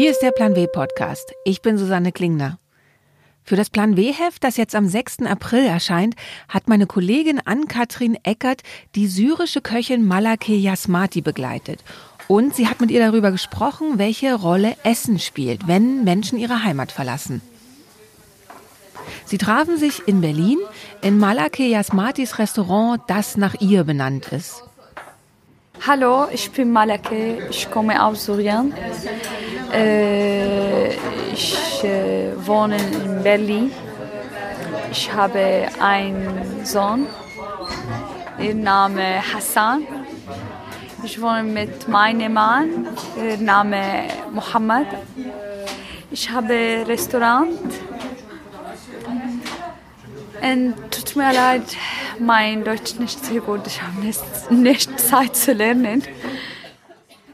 Hier 0.00 0.12
ist 0.12 0.22
der 0.22 0.30
Plan 0.30 0.56
W 0.56 0.66
Podcast. 0.66 1.34
Ich 1.44 1.60
bin 1.60 1.76
Susanne 1.76 2.10
Klingner. 2.10 2.58
Für 3.42 3.54
das 3.54 3.68
Plan 3.68 3.98
W-Heft, 3.98 4.42
das 4.42 4.56
jetzt 4.56 4.74
am 4.74 4.88
6. 4.88 5.26
April 5.26 5.66
erscheint, 5.66 6.14
hat 6.48 6.68
meine 6.68 6.86
Kollegin 6.86 7.38
Ann-Kathrin 7.44 8.16
Eckert 8.22 8.62
die 8.94 9.06
syrische 9.06 9.60
Köchin 9.60 10.02
Malake 10.02 10.54
Yasmati 10.54 11.20
begleitet. 11.20 11.84
Und 12.28 12.54
sie 12.54 12.66
hat 12.66 12.80
mit 12.80 12.90
ihr 12.90 13.00
darüber 13.00 13.30
gesprochen, 13.30 13.98
welche 13.98 14.34
Rolle 14.36 14.74
Essen 14.84 15.18
spielt, 15.18 15.68
wenn 15.68 16.02
Menschen 16.02 16.38
ihre 16.38 16.64
Heimat 16.64 16.92
verlassen. 16.92 17.42
Sie 19.26 19.36
trafen 19.36 19.76
sich 19.76 20.08
in 20.08 20.22
Berlin 20.22 20.60
in 21.02 21.18
Malake 21.18 21.64
Yasmatis 21.64 22.38
Restaurant, 22.38 23.02
das 23.06 23.36
nach 23.36 23.60
ihr 23.60 23.84
benannt 23.84 24.32
ist. 24.32 24.62
Hallo, 25.86 26.26
ich 26.30 26.50
bin 26.52 26.72
Malake, 26.72 27.48
ich 27.48 27.70
komme 27.70 28.04
aus 28.04 28.26
Syrien. 28.26 28.74
Äh, 29.72 30.92
ich 31.32 31.82
äh, 31.82 32.32
wohne 32.36 32.76
in 32.76 33.22
Berlin. 33.22 33.72
Ich 34.90 35.10
habe 35.10 35.68
einen 35.80 36.66
Sohn, 36.66 37.06
der 38.38 38.54
Name 38.54 39.22
Hassan. 39.32 39.86
Ich 41.02 41.18
wohne 41.18 41.44
mit 41.44 41.88
meinem 41.88 42.34
Mann, 42.34 42.88
der 43.16 43.38
Name 43.38 44.08
Mohammed. 44.32 44.86
Ich 46.10 46.30
habe 46.30 46.52
ein 46.52 46.82
Restaurant. 46.82 47.58
Und 50.42 50.74
tut 50.90 51.16
mir 51.16 51.32
leid, 51.32 51.62
mein 52.20 52.64
Deutsch 52.64 52.96
nicht 52.98 53.24
sehr 53.24 53.40
gut. 53.40 53.66
Ich 53.66 53.82
habe 53.82 54.00
nicht, 54.00 54.22
nicht 54.50 55.00
Zeit 55.00 55.36
zu 55.36 55.52
lernen. 55.52 56.02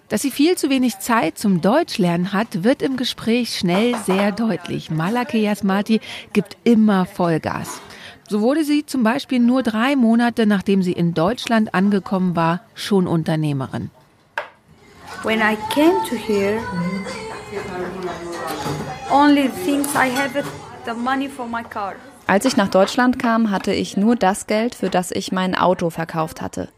Dass 0.08 0.22
sie 0.22 0.30
viel 0.30 0.56
zu 0.56 0.70
wenig 0.70 1.00
Zeit 1.00 1.36
zum 1.36 1.60
Deutschlernen 1.60 2.32
hat, 2.32 2.62
wird 2.62 2.80
im 2.80 2.96
Gespräch 2.96 3.56
schnell 3.58 3.96
sehr 4.06 4.30
deutlich. 4.30 4.90
Malake 4.90 5.38
Yasmati 5.38 6.00
gibt 6.32 6.56
immer 6.62 7.06
Vollgas. 7.06 7.80
So 8.28 8.40
wurde 8.40 8.64
sie 8.64 8.86
zum 8.86 9.02
Beispiel 9.02 9.40
nur 9.40 9.62
drei 9.62 9.96
Monate 9.96 10.46
nachdem 10.46 10.82
sie 10.82 10.92
in 10.92 11.14
Deutschland 11.14 11.74
angekommen 11.74 12.36
war, 12.36 12.60
schon 12.74 13.06
Unternehmerin. 13.06 13.90
When 15.22 15.40
I 15.40 15.56
came 15.74 15.94
to 16.08 16.14
here, 16.14 16.60
only 19.10 19.48
things 19.64 19.88
I 19.94 20.08
have 20.08 20.44
the 20.84 20.92
money 20.92 21.28
for 21.28 21.46
my 21.46 21.62
car. 21.62 21.96
Als 22.28 22.44
ich 22.44 22.56
nach 22.56 22.68
Deutschland 22.68 23.20
kam, 23.20 23.52
hatte 23.52 23.72
ich 23.72 23.96
nur 23.96 24.16
das 24.16 24.48
Geld, 24.48 24.74
für 24.74 24.90
das 24.90 25.12
ich 25.12 25.30
mein 25.30 25.54
Auto 25.54 25.90
verkauft 25.90 26.42
hatte. 26.42 26.68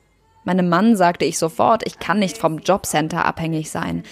Meinem 0.44 0.68
Mann 0.68 0.94
sagte 0.94 1.24
ich 1.24 1.38
sofort, 1.38 1.86
ich 1.86 1.98
kann 1.98 2.18
nicht 2.18 2.36
vom 2.36 2.58
Jobcenter 2.58 3.24
abhängig 3.24 3.70
sein. 3.70 4.02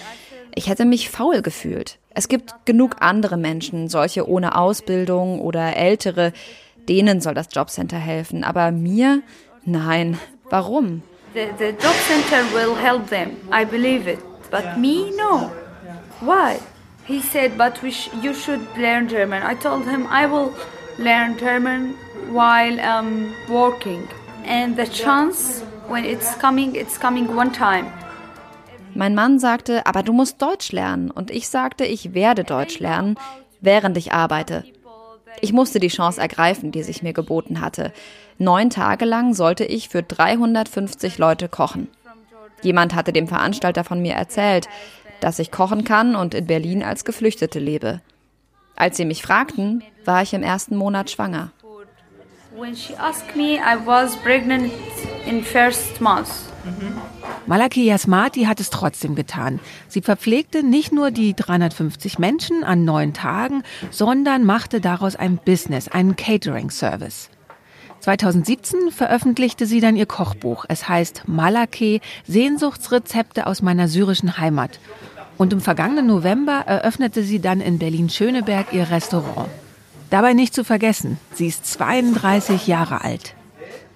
Ich 0.55 0.69
hätte 0.69 0.87
mich 0.87 1.11
faul 1.11 1.43
gefühlt. 1.43 1.99
Es 2.15 2.29
gibt 2.29 2.55
genug 2.65 2.97
andere 3.01 3.37
Menschen, 3.37 3.89
solche 3.89 4.27
ohne 4.27 4.57
Ausbildung 4.57 5.41
oder 5.41 5.77
ältere, 5.77 6.33
denen 6.89 7.21
soll 7.21 7.35
das 7.35 7.49
Jobcenter 7.53 7.99
helfen. 7.99 8.43
Aber 8.43 8.71
mir? 8.71 9.23
Nein. 9.67 10.19
Warum? 10.49 11.03
The, 11.35 11.49
the 11.59 11.71
job 11.71 11.95
center 12.09 12.43
will 12.55 12.75
help 12.75 13.09
them. 13.11 13.37
I 13.53 13.67
believe 13.67 14.11
it. 14.11 14.21
But 14.51 14.79
me, 14.79 15.11
no. 15.19 15.51
Why? 16.23 16.59
He 17.05 17.21
said, 17.21 17.59
but 17.59 17.75
sh 17.93 18.09
you 18.23 18.33
should 18.33 18.61
learn 18.79 19.09
German. 19.09 19.43
I 19.43 19.55
told 19.55 19.85
him 19.87 20.07
I 20.11 20.27
will 20.27 20.55
learn 20.99 21.37
German 21.37 21.95
while 22.33 22.79
um, 22.81 23.35
working. 23.49 24.07
And 24.45 24.77
the 24.77 24.87
chance 24.87 25.63
when 25.89 26.05
it's 26.05 26.39
coming, 26.39 26.75
it's 26.75 26.99
coming 26.99 27.29
one 27.37 27.53
time. 27.53 27.87
Mein 28.95 29.15
Mann 29.15 29.39
sagte, 29.39 29.85
aber 29.87 30.03
du 30.03 30.13
musst 30.13 30.41
Deutsch 30.41 30.73
lernen. 30.73 31.11
Und 31.11 31.31
ich 31.31 31.49
sagte, 31.49 31.85
ich 31.85 32.15
werde 32.15 32.45
Deutsch 32.45 32.79
lernen, 32.79 33.17
während 33.61 33.97
ich 33.99 34.13
arbeite. 34.13 34.65
Ich 35.43 35.53
musste 35.53 35.81
die 35.81 35.89
Chance 35.89 36.21
ergreifen, 36.21 36.73
die 36.73 36.83
sich 36.83 37.03
mir 37.03 37.13
geboten 37.13 37.61
hatte. 37.61 37.93
Neun 38.39 38.71
Tage 38.71 39.05
lang 39.05 39.35
sollte 39.35 39.65
ich 39.65 39.91
für 39.91 40.03
350 40.03 41.19
Leute 41.19 41.49
kochen. 41.49 41.89
Jemand 42.63 42.95
hatte 42.95 43.13
dem 43.13 43.29
Veranstalter 43.29 43.85
von 43.85 44.01
mir 44.01 44.15
erzählt, 44.15 44.69
dass 45.21 45.39
ich 45.39 45.51
kochen 45.51 45.85
kann 45.85 46.17
und 46.17 46.35
in 46.35 46.47
Berlin 46.47 46.83
als 46.83 47.05
Geflüchtete 47.05 47.59
lebe. 47.59 48.01
Als 48.77 48.99
sie 48.99 49.07
mich 49.07 49.23
fragten, 49.23 49.83
war 50.05 50.23
ich 50.23 50.35
im 50.35 50.43
ersten 50.43 50.77
Monat 50.77 51.11
schwanger. 51.11 51.51
Month. 56.01 56.29
Malaki 57.47 57.85
Yasmati 57.85 58.45
hat 58.45 58.61
es 58.61 58.71
trotzdem 58.71 59.15
getan. 59.15 59.61
Sie 59.89 60.03
verpflegte 60.03 60.63
nicht 60.63 60.93
nur 60.93 61.11
die 61.11 61.35
350 61.35 62.19
Menschen 62.19 62.65
an 62.65 62.85
neun 62.85 63.15
Tagen, 63.15 63.63
sondern 63.91 64.45
machte 64.45 64.81
daraus 64.81 65.17
ein 65.17 65.39
Business, 65.39 65.89
einen 65.89 66.17
Catering-Service. 66.17 67.31
2017 68.01 68.91
veröffentlichte 68.91 69.67
sie 69.67 69.81
dann 69.81 69.97
ihr 69.97 70.07
Kochbuch. 70.07 70.65
Es 70.69 70.89
heißt 70.89 71.25
Malake, 71.27 72.01
Sehnsuchtsrezepte 72.27 73.47
aus 73.47 73.63
meiner 73.63 73.89
syrischen 73.89 74.39
Heimat. 74.39 74.79
Und 75.39 75.53
im 75.53 75.61
vergangenen 75.61 76.07
November 76.07 76.65
eröffnete 76.67 77.23
sie 77.23 77.41
dann 77.41 77.61
in 77.61 77.79
Berlin-Schöneberg 77.79 78.73
ihr 78.73 78.91
Restaurant. 78.91 79.49
Dabei 80.11 80.33
nicht 80.33 80.55
zu 80.55 80.65
vergessen, 80.65 81.19
sie 81.35 81.49
ist 81.49 81.67
32 81.67 82.67
Jahre 82.67 83.03
alt. 83.03 83.35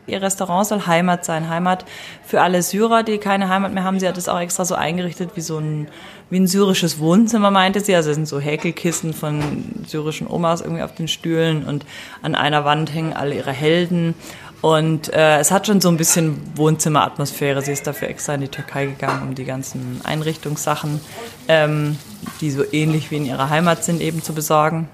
Ihr 0.07 0.21
Restaurant 0.21 0.67
soll 0.67 0.87
Heimat 0.87 1.25
sein. 1.25 1.49
Heimat 1.49 1.85
für 2.25 2.41
alle 2.41 2.63
Syrer, 2.63 3.05
die 3.05 3.19
keine 3.19 3.49
Heimat 3.49 3.73
mehr 3.73 3.85
haben. 3.85 4.01
Sie 4.01 4.09
hat 4.09 4.19
es 4.19 4.29
auch 4.29 4.41
extra 4.41 4.65
so 4.65 4.75
eingerichtet 4.75 5.31
wie 5.37 5.41
so 5.41 5.59
ein, 5.59 5.89
wie 6.31 6.41
ein 6.41 6.49
syrisches 6.49 6.99
Wohnzimmer, 6.99 7.51
meinte 7.51 7.81
sie. 7.81 7.95
Also 7.95 8.11
es 8.11 8.17
sind 8.17 8.27
so 8.27 8.41
Häkelkissen 8.41 9.13
von 9.13 9.85
syrischen 9.87 10.27
Omas 10.27 10.63
irgendwie 10.63 10.83
auf 10.83 10.95
den 10.95 11.07
Stühlen 11.07 11.65
und 11.65 11.87
an 12.23 12.35
einer 12.35 12.65
Wand 12.65 12.93
hängen 12.93 13.13
alle 13.13 13.37
ihre 13.37 13.53
Helden. 13.53 14.15
Und 14.61 15.13
äh, 15.13 15.39
es 15.39 15.51
hat 15.51 15.67
schon 15.67 15.81
so 15.81 15.89
ein 15.89 15.97
bisschen 15.97 16.39
Wohnzimmeratmosphäre. 16.55 17.63
Sie 17.63 17.73
ist 17.73 17.87
dafür 17.87 18.09
extra 18.09 18.35
in 18.35 18.43
die 18.43 18.49
Türkei 18.49 18.87
gegangen, 18.87 19.29
um 19.29 19.35
die 19.35 19.45
ganzen 19.45 20.01
Einrichtungssachen, 20.05 21.01
ähm, 21.49 21.99
die 22.41 22.51
so 22.51 22.65
ähnlich 22.71 23.11
wie 23.11 23.17
in 23.17 23.25
ihrer 23.25 23.49
Heimat 23.49 23.85
sind, 23.85 24.03
eben 24.03 24.23
zu 24.23 24.35
besorgen. 24.35 24.89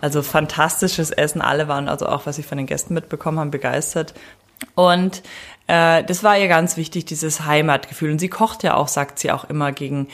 Also 0.00 0.22
fantastisches 0.22 1.10
Essen. 1.10 1.40
Alle 1.40 1.68
waren 1.68 1.88
also 1.88 2.06
auch, 2.06 2.26
was 2.26 2.38
ich 2.38 2.46
von 2.46 2.58
den 2.58 2.66
Gästen 2.66 2.94
mitbekommen 2.94 3.38
habe, 3.38 3.50
begeistert. 3.50 4.12
Und 4.74 5.22
äh, 5.68 6.02
das 6.02 6.24
war 6.24 6.36
ihr 6.36 6.48
ganz 6.48 6.76
wichtig, 6.76 7.04
dieses 7.04 7.44
Heimatgefühl. 7.44 8.10
Und 8.10 8.18
sie 8.18 8.28
kocht 8.28 8.64
ja 8.64 8.74
auch, 8.74 8.88
sagt 8.88 9.20
sie 9.20 9.30
auch 9.30 9.44
immer 9.44 9.70
gegen 9.70 10.08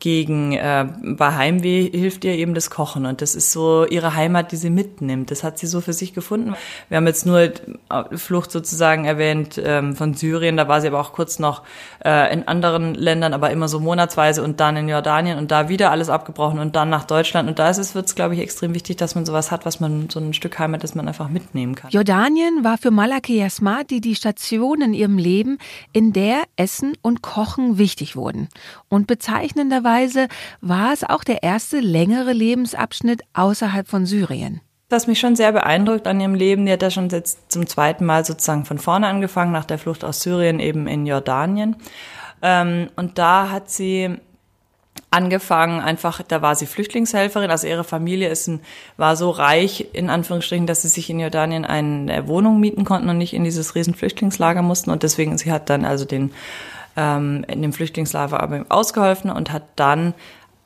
gegen 0.00 0.52
äh, 0.52 0.86
bei 1.02 1.34
Heimweh 1.34 1.90
hilft 1.90 2.24
ihr 2.24 2.34
eben 2.34 2.54
das 2.54 2.70
Kochen 2.70 3.06
und 3.06 3.22
das 3.22 3.34
ist 3.34 3.52
so 3.52 3.86
ihre 3.86 4.14
Heimat, 4.14 4.52
die 4.52 4.56
sie 4.56 4.70
mitnimmt. 4.70 5.30
Das 5.30 5.42
hat 5.42 5.58
sie 5.58 5.66
so 5.66 5.80
für 5.80 5.92
sich 5.92 6.14
gefunden. 6.14 6.54
Wir 6.88 6.98
haben 6.98 7.06
jetzt 7.06 7.26
nur 7.26 7.40
äh, 7.40 7.52
Flucht 8.12 8.50
sozusagen 8.50 9.04
erwähnt 9.04 9.60
ähm, 9.62 9.96
von 9.96 10.14
Syrien, 10.14 10.56
da 10.56 10.68
war 10.68 10.80
sie 10.80 10.88
aber 10.88 11.00
auch 11.00 11.12
kurz 11.12 11.38
noch 11.38 11.62
äh, 12.04 12.32
in 12.32 12.46
anderen 12.46 12.94
Ländern, 12.94 13.34
aber 13.34 13.50
immer 13.50 13.68
so 13.68 13.80
monatsweise 13.80 14.42
und 14.42 14.60
dann 14.60 14.76
in 14.76 14.88
Jordanien 14.88 15.38
und 15.38 15.50
da 15.50 15.68
wieder 15.68 15.90
alles 15.90 16.08
abgebrochen 16.08 16.58
und 16.58 16.76
dann 16.76 16.90
nach 16.90 17.04
Deutschland 17.04 17.48
und 17.48 17.58
da 17.58 17.70
ist 17.70 17.78
es 17.78 17.94
wird 17.94 18.06
es 18.06 18.14
glaube 18.14 18.34
ich 18.34 18.40
extrem 18.40 18.74
wichtig, 18.74 18.96
dass 18.96 19.14
man 19.14 19.26
sowas 19.26 19.50
hat, 19.50 19.66
was 19.66 19.80
man 19.80 20.10
so 20.10 20.20
ein 20.20 20.34
Stück 20.34 20.58
Heimat, 20.58 20.84
das 20.84 20.94
man 20.94 21.08
einfach 21.08 21.28
mitnehmen 21.28 21.74
kann. 21.74 21.90
Jordanien 21.90 22.62
war 22.62 22.78
für 22.78 22.90
Malaki 22.90 23.38
Yasmati 23.38 24.00
die 24.00 24.14
Station 24.14 24.80
in 24.80 24.94
ihrem 24.94 25.18
Leben, 25.18 25.58
in 25.92 26.12
der 26.12 26.42
Essen 26.56 26.92
und 27.02 27.22
Kochen 27.22 27.78
wichtig 27.78 28.16
wurden 28.16 28.48
und 28.88 29.06
bezeichnender 29.06 29.77
Interessanterweise 29.78 30.28
war 30.60 30.92
es 30.92 31.04
auch 31.04 31.24
der 31.24 31.42
erste 31.42 31.80
längere 31.80 32.32
Lebensabschnitt 32.32 33.22
außerhalb 33.34 33.86
von 33.86 34.06
Syrien. 34.06 34.60
Was 34.90 35.06
mich 35.06 35.20
schon 35.20 35.36
sehr 35.36 35.52
beeindruckt 35.52 36.06
an 36.06 36.20
ihrem 36.20 36.34
Leben, 36.34 36.66
die 36.66 36.72
hat 36.72 36.82
ja 36.82 36.90
schon 36.90 37.10
jetzt 37.10 37.52
zum 37.52 37.66
zweiten 37.66 38.04
Mal 38.04 38.24
sozusagen 38.24 38.64
von 38.64 38.78
vorne 38.78 39.06
angefangen, 39.06 39.52
nach 39.52 39.66
der 39.66 39.78
Flucht 39.78 40.02
aus 40.02 40.22
Syrien 40.22 40.60
eben 40.60 40.86
in 40.86 41.06
Jordanien. 41.06 41.76
Ähm, 42.40 42.88
und 42.96 43.18
da 43.18 43.50
hat 43.50 43.70
sie 43.70 44.16
angefangen, 45.10 45.80
einfach, 45.80 46.22
da 46.22 46.42
war 46.42 46.54
sie 46.54 46.66
Flüchtlingshelferin, 46.66 47.50
also 47.50 47.66
ihre 47.66 47.84
Familie 47.84 48.28
ist 48.28 48.46
ein, 48.48 48.60
war 48.96 49.16
so 49.16 49.30
reich, 49.30 49.88
in 49.92 50.10
Anführungsstrichen, 50.10 50.66
dass 50.66 50.82
sie 50.82 50.88
sich 50.88 51.08
in 51.08 51.20
Jordanien 51.20 51.64
eine 51.64 52.26
Wohnung 52.26 52.58
mieten 52.58 52.84
konnten 52.84 53.08
und 53.08 53.18
nicht 53.18 53.34
in 53.34 53.44
dieses 53.44 53.74
riesen 53.74 53.94
Flüchtlingslager 53.94 54.62
mussten 54.62 54.90
und 54.90 55.02
deswegen, 55.02 55.38
sie 55.38 55.52
hat 55.52 55.70
dann 55.70 55.84
also 55.84 56.04
den 56.04 56.32
ähm, 56.98 57.44
in 57.46 57.62
dem 57.62 57.72
Flüchtlingslager 57.72 58.40
aber 58.40 58.66
ausgeholfen 58.68 59.30
und 59.30 59.52
hat 59.52 59.62
dann 59.76 60.14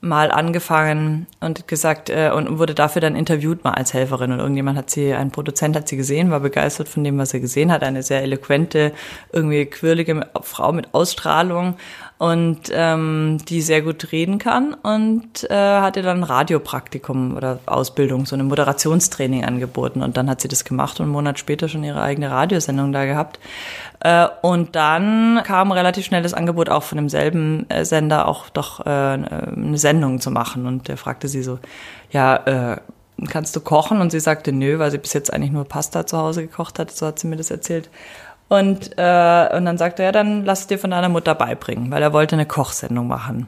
mal 0.00 0.32
angefangen 0.32 1.28
und 1.38 1.68
gesagt 1.68 2.10
äh, 2.10 2.32
und 2.34 2.58
wurde 2.58 2.74
dafür 2.74 3.00
dann 3.00 3.14
interviewt 3.14 3.62
mal 3.62 3.74
als 3.74 3.94
Helferin. 3.94 4.32
Und 4.32 4.40
irgendjemand 4.40 4.76
hat 4.76 4.90
sie, 4.90 5.14
ein 5.14 5.30
Produzent 5.30 5.76
hat 5.76 5.86
sie 5.86 5.96
gesehen, 5.96 6.32
war 6.32 6.40
begeistert 6.40 6.88
von 6.88 7.04
dem, 7.04 7.18
was 7.18 7.32
er 7.34 7.40
gesehen 7.40 7.70
hat, 7.70 7.84
eine 7.84 8.02
sehr 8.02 8.22
eloquente, 8.22 8.92
irgendwie 9.30 9.66
quirlige 9.66 10.26
Frau 10.40 10.72
mit 10.72 10.92
Ausstrahlung 10.92 11.76
und 12.22 12.70
ähm, 12.70 13.38
die 13.48 13.60
sehr 13.62 13.82
gut 13.82 14.12
reden 14.12 14.38
kann 14.38 14.74
und 14.74 15.42
äh, 15.50 15.56
hat 15.56 15.96
ihr 15.96 16.04
dann 16.04 16.18
ein 16.18 16.22
Radiopraktikum 16.22 17.36
oder 17.36 17.58
Ausbildung, 17.66 18.26
so 18.26 18.36
eine 18.36 18.44
Moderationstraining 18.44 19.44
angeboten 19.44 20.02
und 20.02 20.16
dann 20.16 20.30
hat 20.30 20.40
sie 20.40 20.46
das 20.46 20.62
gemacht 20.62 21.00
und 21.00 21.06
einen 21.06 21.12
Monat 21.12 21.40
später 21.40 21.68
schon 21.68 21.82
ihre 21.82 22.00
eigene 22.00 22.30
Radiosendung 22.30 22.92
da 22.92 23.06
gehabt. 23.06 23.40
Äh, 23.98 24.28
und 24.40 24.76
dann 24.76 25.40
kam 25.42 25.72
relativ 25.72 26.04
schnell 26.04 26.22
das 26.22 26.32
Angebot 26.32 26.68
auch 26.68 26.84
von 26.84 26.96
demselben 26.98 27.68
äh, 27.68 27.84
Sender 27.84 28.28
auch 28.28 28.50
doch 28.50 28.86
äh, 28.86 28.88
eine 28.88 29.78
Sendung 29.78 30.20
zu 30.20 30.30
machen 30.30 30.66
und 30.66 30.86
der 30.86 30.98
fragte 30.98 31.26
sie 31.26 31.42
so, 31.42 31.58
ja, 32.12 32.36
äh, 32.36 32.76
kannst 33.28 33.56
du 33.56 33.60
kochen? 33.60 34.00
Und 34.00 34.10
sie 34.12 34.20
sagte, 34.20 34.52
nö, 34.52 34.78
weil 34.78 34.92
sie 34.92 34.98
bis 34.98 35.12
jetzt 35.12 35.32
eigentlich 35.32 35.50
nur 35.50 35.64
Pasta 35.64 36.06
zu 36.06 36.18
Hause 36.18 36.42
gekocht 36.42 36.78
hat, 36.78 36.92
so 36.92 37.06
hat 37.06 37.18
sie 37.18 37.26
mir 37.26 37.36
das 37.36 37.50
erzählt. 37.50 37.90
Und, 38.52 38.90
äh, 38.98 39.56
und 39.56 39.64
dann 39.64 39.78
sagte 39.78 40.02
er, 40.02 40.08
ja, 40.08 40.12
dann 40.12 40.44
lass 40.44 40.60
es 40.60 40.66
dir 40.66 40.78
von 40.78 40.90
deiner 40.90 41.08
Mutter 41.08 41.34
beibringen, 41.34 41.90
weil 41.90 42.02
er 42.02 42.12
wollte 42.12 42.36
eine 42.36 42.44
Kochsendung 42.44 43.06
machen 43.06 43.46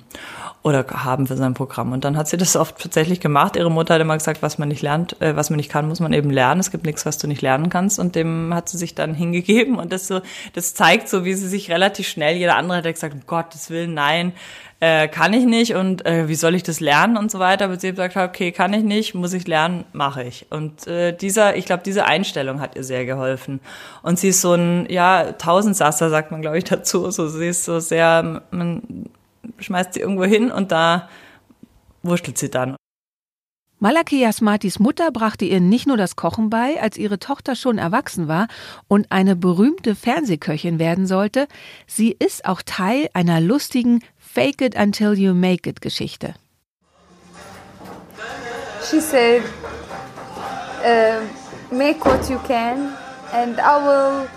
oder 0.64 0.86
haben 0.88 1.26
für 1.26 1.36
sein 1.36 1.52
Programm. 1.52 1.92
Und 1.92 2.04
dann 2.06 2.16
hat 2.16 2.26
sie 2.26 2.38
das 2.38 2.56
oft 2.56 2.78
tatsächlich 2.78 3.20
gemacht. 3.20 3.54
Ihre 3.54 3.70
Mutter 3.70 3.94
hat 3.94 4.00
immer 4.00 4.16
gesagt, 4.16 4.40
was 4.40 4.56
man 4.56 4.68
nicht 4.68 4.80
lernt, 4.80 5.20
äh, 5.20 5.36
was 5.36 5.50
man 5.50 5.58
nicht 5.58 5.70
kann, 5.70 5.86
muss 5.86 6.00
man 6.00 6.14
eben 6.14 6.30
lernen. 6.30 6.58
Es 6.58 6.70
gibt 6.70 6.86
nichts, 6.86 7.04
was 7.04 7.18
du 7.18 7.28
nicht 7.28 7.42
lernen 7.42 7.68
kannst. 7.68 7.98
Und 7.98 8.16
dem 8.16 8.52
hat 8.54 8.70
sie 8.70 8.78
sich 8.78 8.94
dann 8.94 9.14
hingegeben. 9.14 9.76
Und 9.76 9.92
das 9.92 10.06
so, 10.06 10.22
das 10.54 10.72
zeigt 10.72 11.10
so, 11.10 11.26
wie 11.26 11.34
sie 11.34 11.48
sich 11.48 11.70
relativ 11.70 12.08
schnell, 12.08 12.36
jeder 12.36 12.56
andere 12.56 12.78
hat 12.78 12.84
gesagt, 12.84 13.12
um 13.12 13.20
Gottes 13.26 13.68
Willen, 13.68 13.92
nein, 13.92 14.32
äh, 14.80 15.06
kann 15.06 15.34
ich 15.34 15.44
nicht 15.44 15.74
und 15.74 16.04
äh, 16.06 16.28
wie 16.28 16.34
soll 16.34 16.54
ich 16.54 16.62
das 16.62 16.80
lernen 16.80 17.18
und 17.18 17.30
so 17.30 17.38
weiter. 17.38 17.66
Aber 17.66 17.78
sie 17.78 17.88
hat 17.88 17.96
gesagt, 17.96 18.16
okay, 18.16 18.50
kann 18.50 18.72
ich 18.72 18.84
nicht, 18.84 19.14
muss 19.14 19.34
ich 19.34 19.46
lernen, 19.46 19.84
mache 19.92 20.22
ich. 20.22 20.46
Und 20.48 20.86
äh, 20.86 21.14
dieser, 21.14 21.56
ich 21.56 21.66
glaube, 21.66 21.82
diese 21.84 22.06
Einstellung 22.06 22.60
hat 22.62 22.74
ihr 22.74 22.84
sehr 22.84 23.04
geholfen. 23.04 23.60
Und 24.02 24.18
sie 24.18 24.28
ist 24.28 24.40
so 24.40 24.54
ein, 24.54 24.86
ja, 24.88 25.32
Tausendsasser, 25.32 26.08
sagt 26.08 26.30
man, 26.30 26.40
glaube 26.40 26.56
ich, 26.56 26.64
dazu. 26.74 27.10
So, 27.10 27.28
sie 27.28 27.48
ist 27.48 27.66
so 27.66 27.80
sehr, 27.80 28.42
man 28.50 29.10
schmeißt 29.58 29.94
sie 29.94 30.00
irgendwo 30.00 30.24
hin 30.24 30.50
und 30.50 30.72
da 30.72 31.08
wurschtelt 32.02 32.38
sie 32.38 32.50
dann. 32.50 32.76
Malaki 33.80 34.20
Yasmatis 34.20 34.78
Mutter 34.78 35.10
brachte 35.10 35.44
ihr 35.44 35.60
nicht 35.60 35.86
nur 35.86 35.96
das 35.96 36.16
Kochen 36.16 36.48
bei, 36.48 36.80
als 36.80 36.96
ihre 36.96 37.18
Tochter 37.18 37.54
schon 37.54 37.76
erwachsen 37.76 38.28
war 38.28 38.46
und 38.88 39.10
eine 39.10 39.36
berühmte 39.36 39.94
Fernsehköchin 39.94 40.78
werden 40.78 41.06
sollte, 41.06 41.48
sie 41.86 42.16
ist 42.18 42.46
auch 42.46 42.62
Teil 42.62 43.10
einer 43.12 43.40
lustigen 43.40 44.00
Fake 44.16 44.62
it 44.62 44.74
until 44.74 45.12
you 45.12 45.34
make 45.34 45.68
it 45.68 45.82
Geschichte. 45.82 46.34
She 48.88 49.00
said, 49.00 49.42
uh, 50.82 51.74
make 51.74 52.04
what 52.06 52.28
you 52.30 52.38
can 52.46 52.90
and 53.34 53.58
I 53.58 53.84
will 53.84 54.28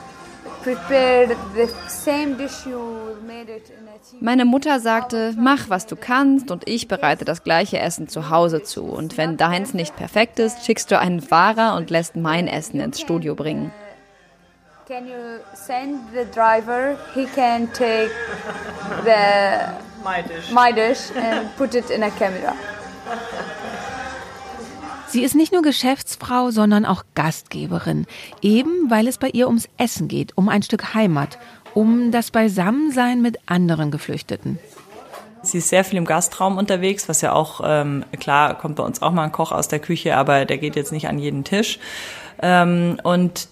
prepare 0.62 1.28
the 1.56 1.68
same 1.88 2.36
dish 2.36 2.66
you 2.66 3.16
made 3.26 3.50
it 3.50 3.70
in. 3.70 3.87
Meine 4.20 4.46
Mutter 4.46 4.80
sagte, 4.80 5.34
mach 5.38 5.70
was 5.70 5.86
du 5.86 5.96
kannst 5.96 6.52
und 6.52 6.68
ich 6.68 6.88
bereite 6.88 7.26
das 7.26 7.44
gleiche 7.44 7.80
Essen 7.80 8.08
zu 8.08 8.30
Hause 8.30 8.64
zu. 8.64 8.84
Und 8.84 9.18
wenn 9.18 9.38
deins 9.38 9.74
nicht 9.74 9.96
perfekt 9.96 10.40
ist, 10.40 10.66
schickst 10.66 10.92
du 10.92 11.00
einen 11.00 11.22
Fahrer 11.22 11.76
und 11.76 11.90
lässt 11.90 12.16
mein 12.16 12.48
Essen 12.48 12.80
ins 12.80 13.00
Studio 13.00 13.36
bringen. 13.36 13.72
Can 14.88 15.06
you 15.06 15.40
send 15.54 16.00
the 16.14 16.24
driver? 16.34 16.96
He 17.14 17.26
can 17.26 17.68
take 17.74 18.10
the 19.04 19.74
My 20.04 20.24
dish. 20.24 20.52
my 20.52 20.72
dish 20.72 21.12
and 21.16 21.54
put 21.58 21.76
it 21.76 21.90
in 21.90 22.04
a 22.04 22.10
camera. 22.10 22.54
Sie 25.10 25.24
ist 25.24 25.36
nicht 25.36 25.54
nur 25.54 25.62
Geschäftsfrau, 25.62 26.52
sondern 26.52 26.86
auch 26.86 27.04
Gastgeberin, 27.16 28.06
eben 28.42 28.90
weil 28.90 29.08
es 29.08 29.18
bei 29.18 29.30
ihr 29.30 29.48
ums 29.48 29.68
Essen 29.78 30.08
geht, 30.08 30.38
um 30.38 30.50
ein 30.50 30.64
Stück 30.64 30.94
Heimat, 30.94 31.38
um 31.78 32.12
das 32.12 32.32
Beisammensein 32.32 33.22
mit 33.22 33.38
anderen 33.46 33.92
Geflüchteten. 33.92 34.58
Sie 35.44 35.60
ist 35.60 35.70
sehr 35.70 35.84
viel 35.84 36.00
im 36.00 36.06
Gastraum 36.06 36.58
unterwegs, 36.58 37.08
was 37.08 37.22
ja 37.22 37.34
auch, 37.34 37.62
ähm, 37.64 38.04
klar, 38.20 38.58
kommt 38.58 38.78
bei 38.78 38.84
uns 38.84 39.04
auch 39.04 39.12
mal 39.12 39.26
ein 39.26 39.32
Koch 39.32 39.52
aus 39.52 39.68
der 39.68 39.78
Küche, 39.78 40.18
aber 40.18 40.46
der 40.46 40.58
geht 40.58 40.76
jetzt 40.76 40.92
nicht 40.92 41.08
an 41.08 41.20
jeden 41.20 41.44
Tisch. 41.44 41.78
Ähm, 42.42 43.00
und 43.04 43.48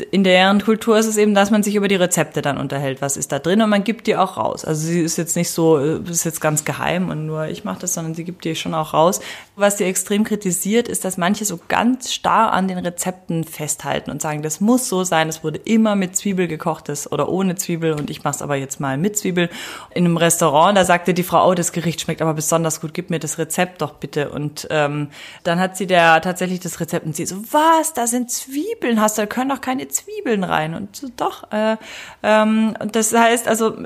in 0.00 0.24
deren 0.24 0.62
Kultur 0.62 0.98
ist 0.98 1.06
es 1.06 1.16
eben, 1.16 1.34
dass 1.34 1.50
man 1.50 1.62
sich 1.62 1.74
über 1.74 1.88
die 1.88 1.96
Rezepte 1.96 2.42
dann 2.42 2.58
unterhält, 2.58 3.00
was 3.00 3.16
ist 3.16 3.32
da 3.32 3.38
drin 3.38 3.62
und 3.62 3.70
man 3.70 3.84
gibt 3.84 4.06
die 4.06 4.16
auch 4.16 4.36
raus. 4.36 4.64
Also 4.64 4.86
sie 4.86 5.00
ist 5.00 5.18
jetzt 5.18 5.36
nicht 5.36 5.50
so, 5.50 5.78
äh, 5.78 6.00
ist 6.08 6.24
jetzt 6.24 6.40
ganz 6.40 6.64
geheim 6.64 7.08
und 7.08 7.26
nur 7.26 7.46
ich 7.46 7.64
mache 7.64 7.80
das, 7.80 7.94
sondern 7.94 8.14
sie 8.14 8.24
gibt 8.24 8.44
die 8.44 8.54
schon 8.54 8.74
auch 8.74 8.94
raus. 8.94 9.20
Was 9.56 9.78
sie 9.78 9.84
extrem 9.84 10.24
kritisiert, 10.24 10.88
ist, 10.88 11.04
dass 11.04 11.16
manche 11.16 11.44
so 11.44 11.58
ganz 11.68 12.12
starr 12.12 12.52
an 12.52 12.68
den 12.68 12.78
Rezepten 12.78 13.44
festhalten 13.44 14.10
und 14.10 14.22
sagen, 14.22 14.42
das 14.42 14.60
muss 14.60 14.88
so 14.88 15.04
sein, 15.04 15.28
es 15.28 15.44
wurde 15.44 15.58
immer 15.64 15.96
mit 15.96 16.16
Zwiebel 16.16 16.48
gekocht 16.48 16.88
das, 16.88 17.10
oder 17.10 17.28
ohne 17.28 17.54
Zwiebel 17.56 17.92
und 17.92 18.10
ich 18.10 18.24
mache 18.24 18.36
es 18.36 18.42
aber 18.42 18.56
jetzt 18.56 18.80
mal 18.80 18.96
mit 18.96 19.18
Zwiebel. 19.18 19.50
In 19.94 20.04
einem 20.04 20.16
Restaurant, 20.16 20.76
da 20.76 20.84
sagte 20.84 21.14
die 21.14 21.22
Frau, 21.22 21.48
oh, 21.48 21.54
das 21.54 21.72
Gericht 21.72 22.00
schmeckt 22.00 22.22
aber 22.22 22.34
besonders 22.34 22.80
gut, 22.80 22.94
gib 22.94 23.10
mir 23.10 23.18
das 23.18 23.38
Rezept 23.38 23.82
doch 23.82 23.94
bitte. 23.94 24.30
Und 24.30 24.66
ähm, 24.70 25.08
dann 25.44 25.60
hat 25.60 25.76
sie 25.76 25.86
der 25.86 26.20
tatsächlich 26.20 26.60
das 26.60 26.80
Rezept 26.80 27.06
und 27.06 27.16
sie 27.16 27.26
so, 27.26 27.36
was, 27.50 27.92
da 27.94 28.06
sind 28.06 28.30
Zwiebeln, 28.30 29.00
hast 29.00 29.18
du, 29.18 29.22
da 29.22 29.26
können 29.26 29.50
doch 29.50 29.60
keine 29.60 29.82
Zwiebeln 29.90 30.44
rein. 30.44 30.74
Und 30.74 30.96
so, 30.96 31.08
doch. 31.16 31.50
Äh, 31.52 31.76
ähm, 32.22 32.74
und 32.80 32.96
das 32.96 33.12
heißt, 33.12 33.48
also 33.48 33.76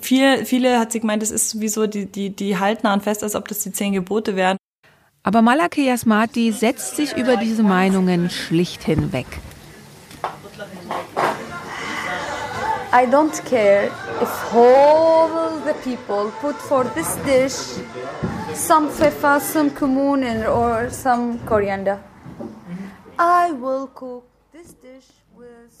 viele, 0.00 0.44
viele 0.44 0.78
hat 0.78 0.92
sie 0.92 1.00
gemeint, 1.00 1.22
das 1.22 1.30
ist 1.30 1.50
sowieso, 1.50 1.86
die, 1.86 2.06
die, 2.06 2.30
die 2.30 2.58
halten 2.58 2.82
daran 2.84 3.00
fest, 3.00 3.22
als 3.22 3.34
ob 3.34 3.48
das 3.48 3.60
die 3.60 3.72
zehn 3.72 3.92
Gebote 3.92 4.36
wären. 4.36 4.56
Aber 5.22 5.42
Malaki 5.42 5.86
Yasmati 5.86 6.50
setzt 6.50 6.96
sich 6.96 7.16
über 7.16 7.36
diese 7.36 7.62
Meinungen 7.62 8.30
schlicht 8.30 8.82
hinweg. 8.84 9.26
I 12.92 13.06
don't 13.06 13.44
care 13.44 13.86
if 14.20 14.54
all 14.54 15.60
the 15.64 15.74
people 15.84 16.32
put 16.40 16.56
for 16.56 16.84
this 16.94 17.16
dish 17.24 17.78
some 18.54 18.90
pfeffer, 18.90 19.38
some 19.40 19.70
cumin, 19.70 20.44
or 20.44 20.90
some 20.90 21.38
coriander. 21.46 22.00
I 23.16 23.52
will 23.52 23.86
cook 23.94 24.24
this 24.52 24.72
dish. 24.72 25.19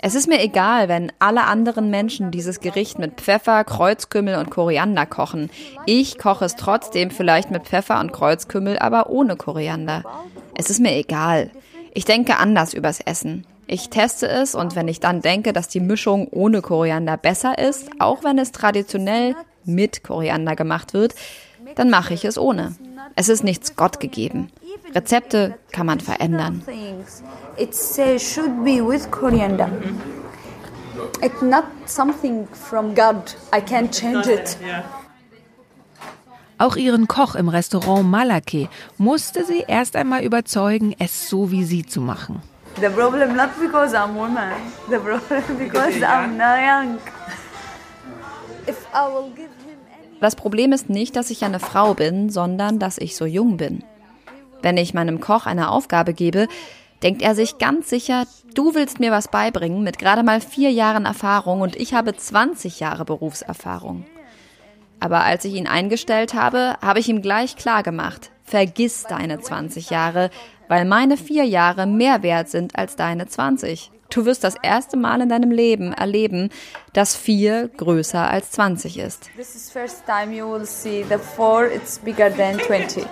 Es 0.02 0.14
ist 0.14 0.28
mir 0.28 0.40
egal, 0.40 0.88
wenn 0.88 1.12
alle 1.18 1.44
anderen 1.44 1.90
Menschen 1.90 2.30
dieses 2.30 2.60
Gericht 2.60 2.98
mit 2.98 3.20
Pfeffer, 3.20 3.64
Kreuzkümmel 3.64 4.36
und 4.36 4.50
Koriander 4.50 5.04
kochen. 5.04 5.50
Ich 5.84 6.16
koche 6.16 6.46
es 6.46 6.56
trotzdem 6.56 7.10
vielleicht 7.10 7.50
mit 7.50 7.64
Pfeffer 7.64 8.00
und 8.00 8.10
Kreuzkümmel, 8.10 8.78
aber 8.78 9.10
ohne 9.10 9.36
Koriander. 9.36 10.02
Es 10.54 10.70
ist 10.70 10.80
mir 10.80 10.96
egal. 10.96 11.50
Ich 11.92 12.06
denke 12.06 12.38
anders 12.38 12.72
übers 12.72 13.00
Essen. 13.00 13.46
Ich 13.66 13.90
teste 13.90 14.26
es 14.26 14.54
und 14.54 14.74
wenn 14.74 14.88
ich 14.88 15.00
dann 15.00 15.20
denke, 15.20 15.52
dass 15.52 15.68
die 15.68 15.80
Mischung 15.80 16.28
ohne 16.28 16.62
Koriander 16.62 17.18
besser 17.18 17.58
ist, 17.58 17.90
auch 17.98 18.24
wenn 18.24 18.38
es 18.38 18.52
traditionell 18.52 19.36
mit 19.66 20.02
Koriander 20.02 20.56
gemacht 20.56 20.94
wird, 20.94 21.14
dann 21.74 21.90
mache 21.90 22.14
ich 22.14 22.24
es 22.24 22.38
ohne. 22.38 22.74
Es 23.16 23.28
ist 23.28 23.44
nichts 23.44 23.76
Gott 23.76 24.00
gegeben. 24.00 24.50
Rezepte 24.94 25.58
kann 25.72 25.86
man 25.86 26.00
verändern. 26.00 26.62
Auch 36.58 36.76
ihren 36.76 37.08
Koch 37.08 37.34
im 37.36 37.48
Restaurant 37.48 38.10
Malake 38.10 38.68
musste 38.98 39.44
sie 39.44 39.64
erst 39.66 39.96
einmal 39.96 40.22
überzeugen, 40.22 40.94
es 40.98 41.28
so 41.28 41.50
wie 41.50 41.64
sie 41.64 41.86
zu 41.86 42.00
machen. 42.00 42.42
The 42.80 42.88
problem 42.88 43.34
not 43.34 43.50
because 43.60 43.94
I'm 43.94 44.14
woman. 44.14 44.52
The 44.88 44.98
problem 44.98 45.58
because 45.58 46.02
I'm 46.02 46.36
not 46.36 46.58
young. 46.60 46.98
If 48.66 48.86
I 48.94 49.06
will 49.12 49.30
give 49.34 49.50
him 49.66 49.78
any 49.92 50.20
Das 50.20 50.36
Problem 50.36 50.72
ist 50.72 50.88
nicht, 50.88 51.16
dass 51.16 51.30
ich 51.30 51.44
eine 51.44 51.60
Frau 51.60 51.94
bin, 51.94 52.30
sondern 52.30 52.78
dass 52.78 52.98
ich 52.98 53.16
so 53.16 53.26
jung 53.26 53.56
bin. 53.56 53.82
Wenn 54.62 54.76
ich 54.76 54.94
meinem 54.94 55.20
Koch 55.20 55.46
eine 55.46 55.70
Aufgabe 55.70 56.14
gebe, 56.14 56.48
denkt 57.02 57.22
er 57.22 57.34
sich 57.34 57.58
ganz 57.58 57.88
sicher, 57.88 58.26
du 58.54 58.74
willst 58.74 59.00
mir 59.00 59.10
was 59.10 59.28
beibringen 59.28 59.82
mit 59.82 59.98
gerade 59.98 60.22
mal 60.22 60.40
vier 60.40 60.70
Jahren 60.70 61.06
Erfahrung 61.06 61.60
und 61.60 61.76
ich 61.76 61.94
habe 61.94 62.14
20 62.14 62.80
Jahre 62.80 63.04
Berufserfahrung. 63.04 64.04
Aber 65.00 65.24
als 65.24 65.44
ich 65.46 65.54
ihn 65.54 65.66
eingestellt 65.66 66.34
habe, 66.34 66.76
habe 66.82 66.98
ich 66.98 67.08
ihm 67.08 67.22
gleich 67.22 67.56
klar 67.56 67.82
gemacht, 67.82 68.30
vergiss 68.44 69.04
deine 69.04 69.40
20 69.40 69.88
Jahre, 69.88 70.30
weil 70.68 70.84
meine 70.84 71.16
vier 71.16 71.44
Jahre 71.44 71.86
mehr 71.86 72.22
wert 72.22 72.50
sind 72.50 72.76
als 72.76 72.96
deine 72.96 73.26
20. 73.26 73.90
Du 74.10 74.24
wirst 74.24 74.42
das 74.42 74.56
erste 74.60 74.96
Mal 74.96 75.20
in 75.20 75.28
deinem 75.28 75.52
Leben 75.52 75.92
erleben, 75.92 76.50
dass 76.92 77.14
vier 77.14 77.68
größer 77.68 78.28
als 78.28 78.50
20 78.50 78.98
ist. 78.98 79.30
This 79.36 79.54
is 79.54 79.70
first 79.70 80.04
time 80.04 80.34
you 80.34 80.50
will 80.50 80.66
see 80.66 81.04
the 81.08 81.16
four. 81.16 81.66
It's 81.66 81.98
bigger 81.98 82.34
than 82.34 82.58
20. 82.58 83.06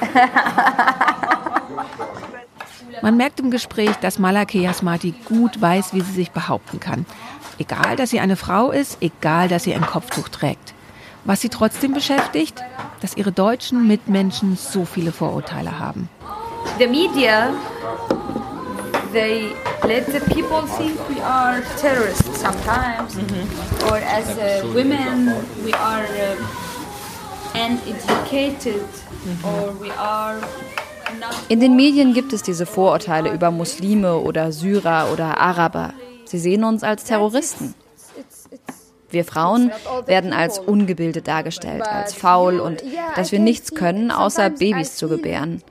Man 3.02 3.16
merkt 3.16 3.40
im 3.40 3.50
Gespräch, 3.50 3.96
dass 4.02 4.18
Malake 4.18 4.58
Yasmati 4.58 5.14
gut 5.24 5.58
weiß, 5.58 5.94
wie 5.94 6.02
sie 6.02 6.12
sich 6.12 6.32
behaupten 6.32 6.80
kann. 6.80 7.06
Egal, 7.58 7.96
dass 7.96 8.10
sie 8.10 8.20
eine 8.20 8.36
Frau 8.36 8.70
ist, 8.70 8.98
egal, 9.00 9.48
dass 9.48 9.64
sie 9.64 9.74
ein 9.74 9.86
Kopftuch 9.86 10.28
trägt. 10.28 10.74
Was 11.24 11.40
sie 11.40 11.48
trotzdem 11.48 11.94
beschäftigt, 11.94 12.62
dass 13.00 13.16
ihre 13.16 13.32
deutschen 13.32 13.86
Mitmenschen 13.86 14.56
so 14.56 14.84
viele 14.84 15.12
Vorurteile 15.12 15.78
haben. 15.78 16.10
The 16.78 16.86
media, 16.86 17.54
they 19.12 19.52
let 19.84 20.06
the 20.06 20.20
people 20.32 20.62
think 20.66 20.96
we 21.08 21.20
are 21.20 21.62
terrorists 21.78 22.40
sometimes, 22.40 23.14
mm-hmm. 23.14 23.88
or 23.88 23.96
as 23.98 24.28
uh, 24.38 24.70
women 24.74 25.34
we 25.64 25.72
are 25.72 26.04
uh, 26.04 26.36
uneducated, 27.54 28.82
mm-hmm. 28.82 29.44
or 29.44 29.72
we 29.72 29.90
are 29.92 30.40
In 31.48 31.58
den 31.60 31.74
Medien 31.74 32.14
gibt 32.14 32.32
es 32.32 32.42
diese 32.42 32.66
Vorurteile 32.66 33.32
über 33.32 33.50
Muslime 33.50 34.18
oder 34.18 34.52
Syrer 34.52 35.08
oder 35.12 35.38
Araber. 35.38 35.92
Sie 36.24 36.38
sehen 36.38 36.62
uns 36.62 36.84
als 36.84 37.02
Terroristen. 37.04 37.74
Wir 39.10 39.24
Frauen 39.24 39.72
werden 40.06 40.32
als 40.32 40.58
ungebildet 40.58 41.26
dargestellt, 41.26 41.82
als 41.82 42.14
faul 42.14 42.60
und 42.60 42.82
dass 43.16 43.32
wir 43.32 43.38
nichts 43.38 43.74
können, 43.74 44.10
außer 44.10 44.50
Babys 44.50 44.96
zu 44.96 45.08
gebären. 45.08 45.62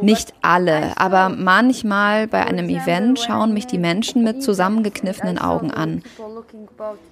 Nicht 0.00 0.34
alle, 0.42 0.92
aber 0.96 1.28
manchmal 1.28 2.26
bei 2.26 2.44
einem 2.44 2.68
Event 2.68 3.20
schauen 3.20 3.52
mich 3.52 3.66
die 3.66 3.78
Menschen 3.78 4.24
mit 4.24 4.42
zusammengekniffenen 4.42 5.38
Augen 5.38 5.70
an. 5.70 6.02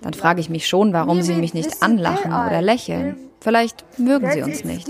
Dann 0.03 0.15
frage 0.15 0.41
ich 0.41 0.51
mich 0.51 0.67
schon, 0.67 0.93
warum 0.93 1.23
sie 1.23 1.35
mich 1.35 1.55
nicht 1.55 1.83
anlachen 1.83 2.33
oder 2.33 2.63
lächeln. 2.63 3.17
Vielleicht 3.41 3.99
mögen 3.99 4.31
sie 4.33 4.43
uns 4.43 4.65
nicht. 4.65 4.89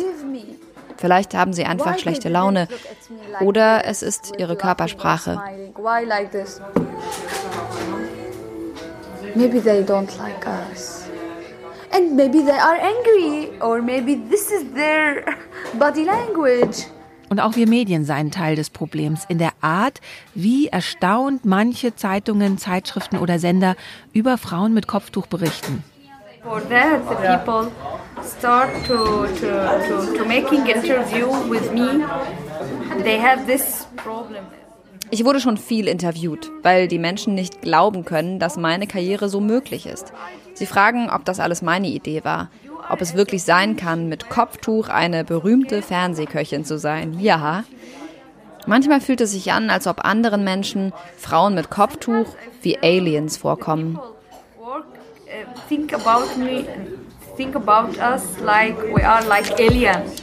Vielleicht 0.97 1.35
haben 1.35 1.55
sie 1.55 1.65
einfach 1.65 1.99
schlechte 1.99 2.29
Laune 2.29 2.69
oder 3.41 3.87
es 3.87 4.03
ist 4.03 4.33
ihre 4.39 4.55
Körpersprache. 4.55 5.41
Maybe 9.35 9.61
they 9.61 9.83
don't 9.83 10.17
like 10.19 10.47
us. 10.47 11.09
And 11.93 12.17
maybe 12.17 12.43
they 12.43 12.59
are 12.59 12.79
angry 12.81 13.51
or 13.61 13.83
maybe 13.83 14.15
this 14.15 14.51
is 14.51 14.73
their 14.75 15.37
body 15.79 16.05
language. 16.05 16.87
Und 17.29 17.39
auch 17.39 17.55
wir 17.55 17.69
Medien 17.69 18.05
seien 18.05 18.33
Teil 18.33 18.57
des 18.57 18.71
Problems 18.71 19.25
in 19.29 19.39
der 19.39 19.53
Art, 19.61 20.01
wie 20.35 20.67
erstaunt 20.67 21.45
manche 21.45 21.95
Zeitungen, 21.95 22.59
Zeitschriften 22.59 23.19
oder 23.19 23.39
Sender 23.39 23.77
über 24.13 24.37
Frauen 24.37 24.75
mit 24.75 24.89
Kopftuch 24.89 25.29
berichten. 25.29 25.85
For 26.43 26.61
that, 26.71 27.03
the 27.09 27.17
people 27.17 27.71
start 28.23 28.71
to, 28.87 29.27
to, 29.27 29.47
to, 29.89 30.17
to 30.17 30.25
making 30.25 30.67
interview 30.67 31.29
with 31.49 31.71
me. 31.71 32.03
They 33.05 33.21
have 33.21 33.47
this 33.47 33.87
problem. 33.97 34.47
Ich 35.12 35.25
wurde 35.25 35.40
schon 35.40 35.57
viel 35.57 35.88
interviewt, 35.88 36.50
weil 36.62 36.87
die 36.87 36.99
Menschen 36.99 37.35
nicht 37.35 37.62
glauben 37.62 38.05
können, 38.05 38.38
dass 38.38 38.57
meine 38.57 38.87
Karriere 38.87 39.29
so 39.29 39.40
möglich 39.40 39.87
ist. 39.87 40.12
Sie 40.55 40.67
fragen, 40.67 41.11
ob 41.11 41.25
das 41.25 41.40
alles 41.40 41.62
meine 41.62 41.88
Idee 41.88 42.23
war, 42.23 42.49
ob 42.88 43.00
es 43.00 43.14
wirklich 43.14 43.43
sein 43.43 43.76
kann, 43.76 44.09
mit 44.09 44.29
Kopftuch 44.29 44.88
eine 44.88 45.25
berühmte 45.25 45.83
Fernsehköchin 45.83 46.64
zu 46.64 46.79
sein. 46.79 47.19
Ja. 47.19 47.64
Manchmal 48.67 49.00
fühlt 49.00 49.21
es 49.21 49.33
sich 49.33 49.52
an, 49.52 49.71
als 49.71 49.87
ob 49.87 50.05
anderen 50.05 50.45
Menschen 50.45 50.93
Frauen 51.17 51.55
mit 51.55 51.71
Kopftuch 51.71 52.26
wie 52.62 52.79
Aliens 52.79 53.37
vorkommen. 53.37 53.99
Think 55.69 55.93
about 55.93 56.37
me, 56.37 56.64
think 57.37 57.57
about 57.57 57.99
us 57.99 58.23
like 58.45 58.76
we 58.95 59.05
are 59.05 59.25
like 59.26 59.59
aliens. 59.59 60.23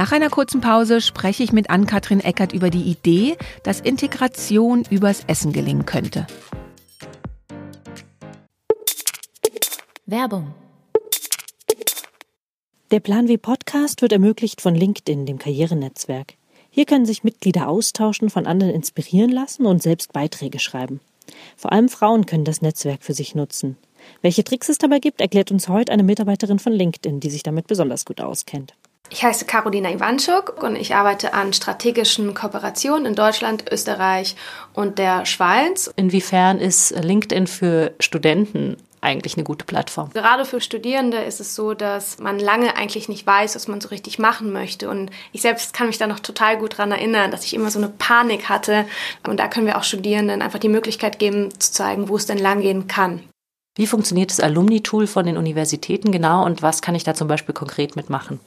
Nach 0.00 0.12
einer 0.12 0.30
kurzen 0.30 0.62
Pause 0.62 1.02
spreche 1.02 1.42
ich 1.42 1.52
mit 1.52 1.68
Ann-Kathrin 1.68 2.20
Eckert 2.20 2.54
über 2.54 2.70
die 2.70 2.84
Idee, 2.84 3.36
dass 3.64 3.80
Integration 3.80 4.82
übers 4.88 5.24
Essen 5.26 5.52
gelingen 5.52 5.84
könnte. 5.84 6.26
Werbung. 10.06 10.54
Der 12.90 13.00
Plan 13.00 13.28
W 13.28 13.36
Podcast 13.36 14.00
wird 14.00 14.12
ermöglicht 14.12 14.62
von 14.62 14.74
LinkedIn, 14.74 15.26
dem 15.26 15.36
Karrierenetzwerk. 15.36 16.32
Hier 16.70 16.86
können 16.86 17.04
sich 17.04 17.22
Mitglieder 17.22 17.68
austauschen, 17.68 18.30
von 18.30 18.46
anderen 18.46 18.72
inspirieren 18.72 19.30
lassen 19.30 19.66
und 19.66 19.82
selbst 19.82 20.14
Beiträge 20.14 20.60
schreiben. 20.60 21.00
Vor 21.58 21.72
allem 21.72 21.90
Frauen 21.90 22.24
können 22.24 22.46
das 22.46 22.62
Netzwerk 22.62 23.02
für 23.02 23.12
sich 23.12 23.34
nutzen. 23.34 23.76
Welche 24.22 24.44
Tricks 24.44 24.70
es 24.70 24.78
dabei 24.78 24.98
gibt, 24.98 25.20
erklärt 25.20 25.50
uns 25.50 25.68
heute 25.68 25.92
eine 25.92 26.04
Mitarbeiterin 26.04 26.58
von 26.58 26.72
LinkedIn, 26.72 27.20
die 27.20 27.28
sich 27.28 27.42
damit 27.42 27.66
besonders 27.66 28.06
gut 28.06 28.22
auskennt. 28.22 28.72
Ich 29.12 29.24
heiße 29.24 29.44
Carolina 29.44 29.90
Iwanschuk 29.90 30.62
und 30.62 30.76
ich 30.76 30.94
arbeite 30.94 31.34
an 31.34 31.52
strategischen 31.52 32.32
Kooperationen 32.32 33.06
in 33.06 33.14
Deutschland, 33.16 33.64
Österreich 33.70 34.36
und 34.72 34.98
der 34.98 35.26
Schweiz. 35.26 35.92
Inwiefern 35.96 36.60
ist 36.60 36.92
LinkedIn 36.92 37.48
für 37.48 37.92
Studenten 37.98 38.76
eigentlich 39.00 39.34
eine 39.34 39.44
gute 39.44 39.64
Plattform. 39.64 40.10
Gerade 40.10 40.44
für 40.44 40.60
Studierende 40.60 41.18
ist 41.18 41.40
es 41.40 41.56
so, 41.56 41.74
dass 41.74 42.18
man 42.18 42.38
lange 42.38 42.76
eigentlich 42.76 43.08
nicht 43.08 43.26
weiß, 43.26 43.56
was 43.56 43.66
man 43.66 43.80
so 43.80 43.88
richtig 43.88 44.20
machen 44.20 44.52
möchte. 44.52 44.88
Und 44.88 45.10
ich 45.32 45.42
selbst 45.42 45.72
kann 45.72 45.88
mich 45.88 45.98
da 45.98 46.06
noch 46.06 46.20
total 46.20 46.58
gut 46.58 46.74
daran 46.74 46.92
erinnern, 46.92 47.32
dass 47.32 47.44
ich 47.44 47.54
immer 47.54 47.70
so 47.70 47.78
eine 47.78 47.88
Panik 47.88 48.48
hatte. 48.48 48.84
Und 49.26 49.40
da 49.40 49.48
können 49.48 49.66
wir 49.66 49.78
auch 49.78 49.84
Studierenden 49.84 50.40
einfach 50.40 50.60
die 50.60 50.68
Möglichkeit 50.68 51.18
geben, 51.18 51.50
zu 51.58 51.72
zeigen, 51.72 52.08
wo 52.08 52.16
es 52.16 52.26
denn 52.26 52.38
langgehen 52.38 52.86
kann. 52.86 53.24
Wie 53.76 53.86
funktioniert 53.86 54.30
das 54.30 54.40
Alumni-Tool 54.40 55.06
von 55.06 55.24
den 55.24 55.36
Universitäten 55.36 56.12
genau 56.12 56.44
und 56.44 56.60
was 56.60 56.82
kann 56.82 56.94
ich 56.94 57.04
da 57.04 57.14
zum 57.14 57.28
Beispiel 57.28 57.54
konkret 57.54 57.96
mitmachen? 57.96 58.38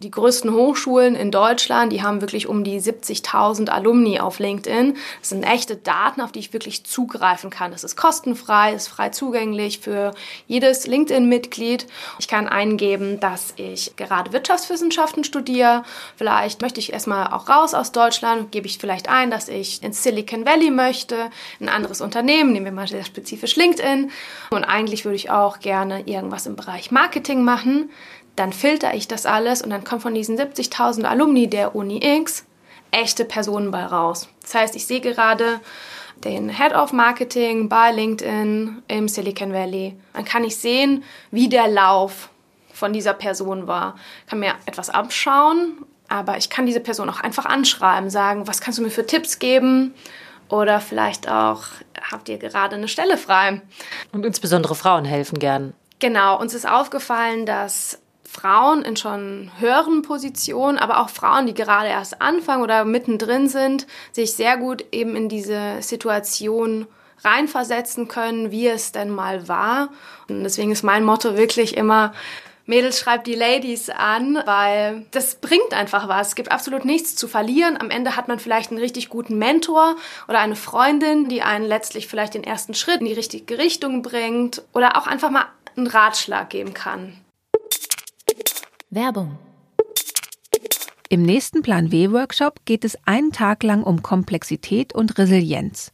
Die 0.00 0.10
größten 0.10 0.52
Hochschulen 0.52 1.14
in 1.14 1.30
Deutschland, 1.30 1.90
die 1.90 2.02
haben 2.02 2.20
wirklich 2.20 2.46
um 2.46 2.64
die 2.64 2.78
70.000 2.78 3.70
Alumni 3.70 4.20
auf 4.20 4.38
LinkedIn. 4.38 4.94
Das 5.20 5.30
sind 5.30 5.42
echte 5.42 5.76
Daten, 5.76 6.20
auf 6.20 6.32
die 6.32 6.40
ich 6.40 6.52
wirklich 6.52 6.84
zugreifen 6.84 7.48
kann. 7.48 7.70
Das 7.70 7.82
ist 7.82 7.96
kostenfrei, 7.96 8.74
ist 8.74 8.88
frei 8.88 9.08
zugänglich 9.08 9.78
für 9.78 10.12
jedes 10.46 10.86
LinkedIn-Mitglied. 10.86 11.86
Ich 12.18 12.28
kann 12.28 12.46
eingeben, 12.46 13.20
dass 13.20 13.54
ich 13.56 13.96
gerade 13.96 14.34
Wirtschaftswissenschaften 14.34 15.24
studiere. 15.24 15.82
Vielleicht 16.16 16.60
möchte 16.60 16.78
ich 16.78 16.92
erstmal 16.92 17.28
auch 17.28 17.48
raus 17.48 17.72
aus 17.72 17.90
Deutschland. 17.90 18.52
Gebe 18.52 18.66
ich 18.66 18.76
vielleicht 18.76 19.08
ein, 19.08 19.30
dass 19.30 19.48
ich 19.48 19.82
ins 19.82 20.02
Silicon 20.02 20.44
Valley 20.44 20.70
möchte, 20.70 21.30
ein 21.58 21.70
anderes 21.70 22.02
Unternehmen, 22.02 22.52
nehmen 22.52 22.66
wir 22.66 22.72
mal 22.72 22.86
sehr 22.86 23.04
spezifisch 23.04 23.56
LinkedIn. 23.56 24.10
Und 24.50 24.64
eigentlich 24.64 25.06
würde 25.06 25.16
ich 25.16 25.30
auch 25.30 25.60
gerne 25.60 26.06
irgendwas 26.06 26.44
im 26.44 26.54
Bereich 26.54 26.90
Marketing 26.90 27.44
machen 27.44 27.88
dann 28.36 28.52
filter 28.52 28.94
ich 28.94 29.08
das 29.08 29.26
alles 29.26 29.62
und 29.62 29.70
dann 29.70 29.84
kommt 29.84 30.02
von 30.02 30.14
diesen 30.14 30.38
70.000 30.38 31.04
Alumni 31.04 31.48
der 31.48 31.74
Uni 31.74 32.00
X 32.04 32.44
echte 32.90 33.24
Personen 33.24 33.70
bei 33.70 33.84
raus. 33.84 34.28
Das 34.42 34.54
heißt, 34.54 34.76
ich 34.76 34.86
sehe 34.86 35.00
gerade 35.00 35.60
den 36.24 36.48
Head 36.48 36.74
of 36.74 36.92
Marketing 36.92 37.68
bei 37.68 37.92
LinkedIn 37.92 38.82
im 38.88 39.08
Silicon 39.08 39.52
Valley. 39.52 39.96
Dann 40.12 40.24
kann 40.24 40.44
ich 40.44 40.56
sehen, 40.56 41.04
wie 41.30 41.48
der 41.48 41.68
Lauf 41.68 42.30
von 42.72 42.92
dieser 42.92 43.14
Person 43.14 43.66
war. 43.66 43.96
Ich 44.24 44.30
kann 44.30 44.38
mir 44.38 44.54
etwas 44.66 44.90
abschauen, 44.90 45.84
aber 46.08 46.36
ich 46.36 46.50
kann 46.50 46.66
diese 46.66 46.80
Person 46.80 47.10
auch 47.10 47.20
einfach 47.20 47.46
anschreiben, 47.46 48.10
sagen, 48.10 48.46
was 48.46 48.60
kannst 48.60 48.78
du 48.78 48.82
mir 48.82 48.90
für 48.90 49.06
Tipps 49.06 49.38
geben? 49.38 49.94
Oder 50.48 50.80
vielleicht 50.80 51.28
auch, 51.28 51.64
habt 52.10 52.28
ihr 52.28 52.38
gerade 52.38 52.76
eine 52.76 52.88
Stelle 52.88 53.16
frei? 53.16 53.60
Und 54.12 54.24
insbesondere 54.24 54.74
Frauen 54.74 55.04
helfen 55.04 55.38
gern. 55.38 55.74
Genau, 55.98 56.38
uns 56.38 56.54
ist 56.54 56.68
aufgefallen, 56.68 57.46
dass 57.46 57.98
Frauen 58.36 58.82
in 58.82 58.96
schon 58.96 59.50
höheren 59.58 60.02
Positionen, 60.02 60.78
aber 60.78 61.00
auch 61.00 61.08
Frauen, 61.08 61.46
die 61.46 61.54
gerade 61.54 61.88
erst 61.88 62.20
anfangen 62.20 62.62
oder 62.62 62.84
mittendrin 62.84 63.48
sind, 63.48 63.86
sich 64.12 64.34
sehr 64.34 64.58
gut 64.58 64.84
eben 64.92 65.16
in 65.16 65.30
diese 65.30 65.80
Situation 65.80 66.86
reinversetzen 67.24 68.08
können, 68.08 68.50
wie 68.50 68.68
es 68.68 68.92
denn 68.92 69.08
mal 69.08 69.48
war. 69.48 69.88
Und 70.28 70.44
deswegen 70.44 70.70
ist 70.70 70.82
mein 70.82 71.02
Motto 71.02 71.36
wirklich 71.36 71.78
immer, 71.78 72.12
Mädels 72.66 72.98
schreibt 72.98 73.26
die 73.26 73.34
Ladies 73.34 73.88
an, 73.88 74.42
weil 74.44 75.06
das 75.12 75.36
bringt 75.36 75.72
einfach 75.72 76.08
was. 76.08 76.28
Es 76.28 76.34
gibt 76.34 76.52
absolut 76.52 76.84
nichts 76.84 77.16
zu 77.16 77.28
verlieren. 77.28 77.78
Am 77.80 77.90
Ende 77.90 78.16
hat 78.16 78.28
man 78.28 78.38
vielleicht 78.38 78.70
einen 78.70 78.80
richtig 78.80 79.08
guten 79.08 79.38
Mentor 79.38 79.96
oder 80.28 80.40
eine 80.40 80.56
Freundin, 80.56 81.28
die 81.28 81.42
einen 81.42 81.64
letztlich 81.64 82.06
vielleicht 82.06 82.34
den 82.34 82.44
ersten 82.44 82.74
Schritt 82.74 83.00
in 83.00 83.06
die 83.06 83.12
richtige 83.14 83.56
Richtung 83.56 84.02
bringt 84.02 84.62
oder 84.74 84.96
auch 84.98 85.06
einfach 85.06 85.30
mal 85.30 85.46
einen 85.76 85.86
Ratschlag 85.86 86.50
geben 86.50 86.74
kann. 86.74 87.16
Werbung. 88.96 89.38
Im 91.08 91.22
nächsten 91.22 91.62
Plan 91.62 91.92
W-Workshop 91.92 92.64
geht 92.64 92.84
es 92.84 92.98
einen 93.04 93.30
Tag 93.30 93.62
lang 93.62 93.84
um 93.84 94.02
Komplexität 94.02 94.92
und 94.94 95.18
Resilienz. 95.18 95.92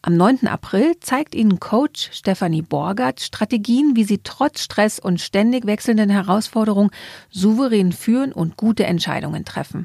Am 0.00 0.16
9. 0.16 0.46
April 0.46 0.94
zeigt 1.00 1.34
Ihnen 1.34 1.60
Coach 1.60 2.08
Stefanie 2.12 2.62
Borgert 2.62 3.20
Strategien, 3.20 3.94
wie 3.96 4.04
Sie 4.04 4.20
trotz 4.22 4.62
Stress 4.62 4.98
und 5.00 5.20
ständig 5.20 5.66
wechselnden 5.66 6.08
Herausforderungen 6.08 6.88
souverän 7.28 7.92
führen 7.92 8.32
und 8.32 8.56
gute 8.56 8.84
Entscheidungen 8.84 9.44
treffen. 9.44 9.84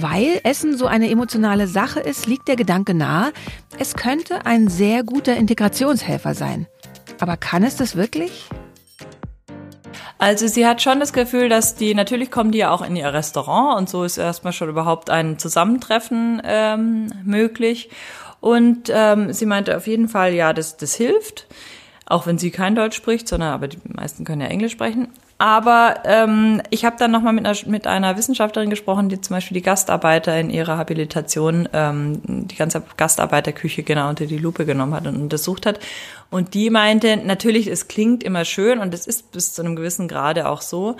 Weil 0.00 0.40
Essen 0.44 0.76
so 0.76 0.86
eine 0.86 1.10
emotionale 1.10 1.66
Sache 1.66 2.00
ist, 2.00 2.26
liegt 2.26 2.48
der 2.48 2.56
Gedanke 2.56 2.94
nahe, 2.94 3.32
es 3.78 3.94
könnte 3.94 4.46
ein 4.46 4.68
sehr 4.68 5.02
guter 5.02 5.36
Integrationshelfer 5.36 6.34
sein. 6.34 6.66
Aber 7.18 7.36
kann 7.36 7.62
es 7.64 7.76
das 7.76 7.96
wirklich? 7.96 8.48
Also 10.18 10.46
sie 10.46 10.66
hat 10.66 10.82
schon 10.82 11.00
das 11.00 11.12
Gefühl, 11.12 11.48
dass 11.48 11.76
die, 11.76 11.94
natürlich 11.94 12.30
kommen 12.30 12.50
die 12.52 12.58
ja 12.58 12.70
auch 12.70 12.82
in 12.82 12.94
ihr 12.94 13.12
Restaurant 13.12 13.78
und 13.78 13.88
so 13.88 14.04
ist 14.04 14.18
erstmal 14.18 14.52
schon 14.52 14.68
überhaupt 14.68 15.10
ein 15.10 15.38
Zusammentreffen 15.38 16.42
ähm, 16.44 17.10
möglich. 17.24 17.90
Und 18.40 18.90
ähm, 18.92 19.32
sie 19.32 19.46
meinte 19.46 19.76
auf 19.76 19.86
jeden 19.86 20.08
Fall, 20.08 20.34
ja, 20.34 20.52
das, 20.52 20.76
das 20.76 20.94
hilft, 20.94 21.46
auch 22.06 22.26
wenn 22.26 22.38
sie 22.38 22.50
kein 22.50 22.74
Deutsch 22.74 22.96
spricht, 22.96 23.28
sondern 23.28 23.52
aber 23.52 23.68
die 23.68 23.78
meisten 23.84 24.24
können 24.24 24.40
ja 24.40 24.48
Englisch 24.48 24.72
sprechen. 24.72 25.08
Aber 25.40 26.00
ähm, 26.04 26.60
ich 26.68 26.84
habe 26.84 26.96
dann 26.98 27.10
nochmal 27.10 27.32
mit 27.32 27.46
einer, 27.46 27.56
mit 27.64 27.86
einer 27.86 28.18
Wissenschaftlerin 28.18 28.68
gesprochen, 28.68 29.08
die 29.08 29.22
zum 29.22 29.36
Beispiel 29.36 29.54
die 29.54 29.62
Gastarbeiter 29.62 30.38
in 30.38 30.50
ihrer 30.50 30.76
Habilitation, 30.76 31.66
ähm, 31.72 32.20
die 32.26 32.56
ganze 32.56 32.82
Gastarbeiterküche 32.98 33.82
genau 33.82 34.10
unter 34.10 34.26
die 34.26 34.36
Lupe 34.36 34.66
genommen 34.66 34.92
hat 34.92 35.06
und 35.06 35.16
untersucht 35.16 35.64
hat. 35.64 35.80
Und 36.30 36.54
die 36.54 36.70
meinte, 36.70 37.16
natürlich, 37.16 37.66
es 37.66 37.88
klingt 37.88 38.22
immer 38.22 38.44
schön 38.44 38.78
und 38.78 38.94
es 38.94 39.06
ist 39.06 39.32
bis 39.32 39.52
zu 39.52 39.62
einem 39.62 39.74
gewissen 39.74 40.06
Grade 40.06 40.48
auch 40.48 40.62
so. 40.62 40.96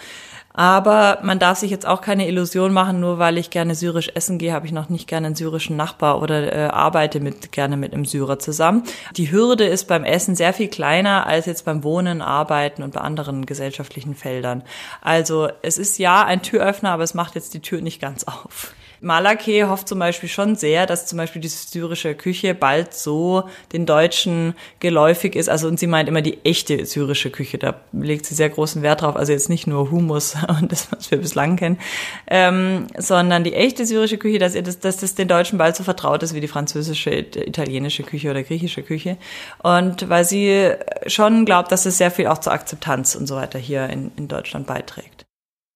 Aber 0.53 1.21
man 1.23 1.39
darf 1.39 1.59
sich 1.59 1.71
jetzt 1.71 1.87
auch 1.87 2.01
keine 2.01 2.27
Illusion 2.27 2.73
machen, 2.73 2.99
nur 2.99 3.19
weil 3.21 3.39
ich 3.39 3.51
gerne 3.51 3.77
syrisch 3.77 4.11
essen 4.15 4.39
gehe, 4.39 4.53
habe 4.53 4.67
ich 4.67 4.73
noch 4.73 4.89
nicht 4.89 5.07
gerne 5.07 5.29
einen 5.29 5.37
syrischen 5.37 5.77
Nachbar 5.77 6.21
oder 6.21 6.53
äh, 6.53 6.67
arbeite 6.67 7.21
mit, 7.21 7.53
gerne 7.53 7.77
mit 7.77 7.93
einem 7.93 8.05
Syrer 8.05 8.41
zusammen. 8.41 8.83
Die 9.17 9.31
Hürde 9.31 9.65
ist 9.65 9.87
beim 9.87 10.03
Essen 10.03 10.35
sehr 10.35 10.53
viel 10.53 10.67
kleiner 10.67 11.27
als 11.29 11.47
jetzt 11.47 11.65
beim 11.65 11.85
Wohnen, 11.85 12.21
Arbeiten 12.21 12.83
und 12.83 12.95
bei 12.95 13.01
anderen 13.01 13.47
gesellschaftlichen 13.47 14.17
Feldern. 14.17 14.65
Also 15.01 15.49
es 15.63 15.79
ist 15.79 15.99
ja 15.99 16.25
ein 16.25 16.43
Türöffner, 16.43 16.91
aber 16.91 17.05
es 17.05 17.15
macht 17.15 17.37
jetzt 17.37 17.55
die 17.55 17.61
Tür 17.61 17.81
nicht 17.81 18.01
ganz 18.01 18.25
auf. 18.25 18.75
Malake 19.01 19.69
hofft 19.69 19.89
zum 19.89 19.99
Beispiel 19.99 20.29
schon 20.29 20.57
sehr, 20.57 20.87
dass 20.87 21.07
zum 21.07 21.17
Beispiel 21.17 21.41
die 21.41 21.49
syrische 21.49 22.15
Küche 22.15 22.55
bald 22.55 22.93
so 22.93 23.45
den 23.73 23.87
Deutschen 23.87 24.55
geläufig 24.79 25.37
ist. 25.37 25.49
Also 25.49 25.69
und 25.69 25.79
sie 25.79 25.87
meint 25.87 26.09
immer 26.09 26.21
die 26.21 26.39
echte 26.45 26.85
syrische 26.85 27.31
Küche. 27.31 27.59
Da 27.59 27.81
legt 27.93 28.27
sie 28.27 28.35
sehr 28.35 28.51
großen 28.51 28.83
Wert 28.83 29.03
drauf. 29.03 29.17
Also 29.17 29.33
jetzt 29.33 29.49
nicht 29.49 29.67
nur 29.67 29.91
Humus 29.91 30.37
und 30.61 30.71
das, 30.71 30.89
was 30.93 31.11
wir 31.11 31.19
bislang 31.19 31.57
kennen, 31.57 31.79
ähm, 32.27 32.89
sondern 32.99 33.43
die 33.43 33.55
echte 33.55 33.87
syrische 33.87 34.19
Küche, 34.19 34.39
dass, 34.39 34.55
ihr 34.55 34.63
das, 34.63 34.81
dass 34.81 34.99
das 34.99 35.15
den 35.15 35.29
Deutschen 35.29 35.59
bald 35.59 35.77
so 35.77 35.85
vertraut 35.85 36.23
ist 36.23 36.35
wie 36.35 36.41
die 36.41 36.49
französische, 36.49 37.11
italienische 37.11 38.03
Küche 38.03 38.31
oder 38.31 38.43
griechische 38.43 38.83
Küche. 38.83 39.17
Und 39.63 40.09
weil 40.09 40.25
sie 40.25 40.73
schon 41.07 41.47
glaubt, 41.47 41.73
dass 41.73 41.87
es 41.87 41.97
sehr 41.99 42.11
viel 42.11 42.27
auch 42.27 42.39
zur 42.39 42.53
Akzeptanz 42.53 43.15
und 43.15 43.27
so 43.27 43.37
weiter 43.37 43.59
hier 43.59 43.89
in, 43.89 44.11
in 44.17 44.29
Deutschland 44.29 44.67
beiträgt. 44.67 45.25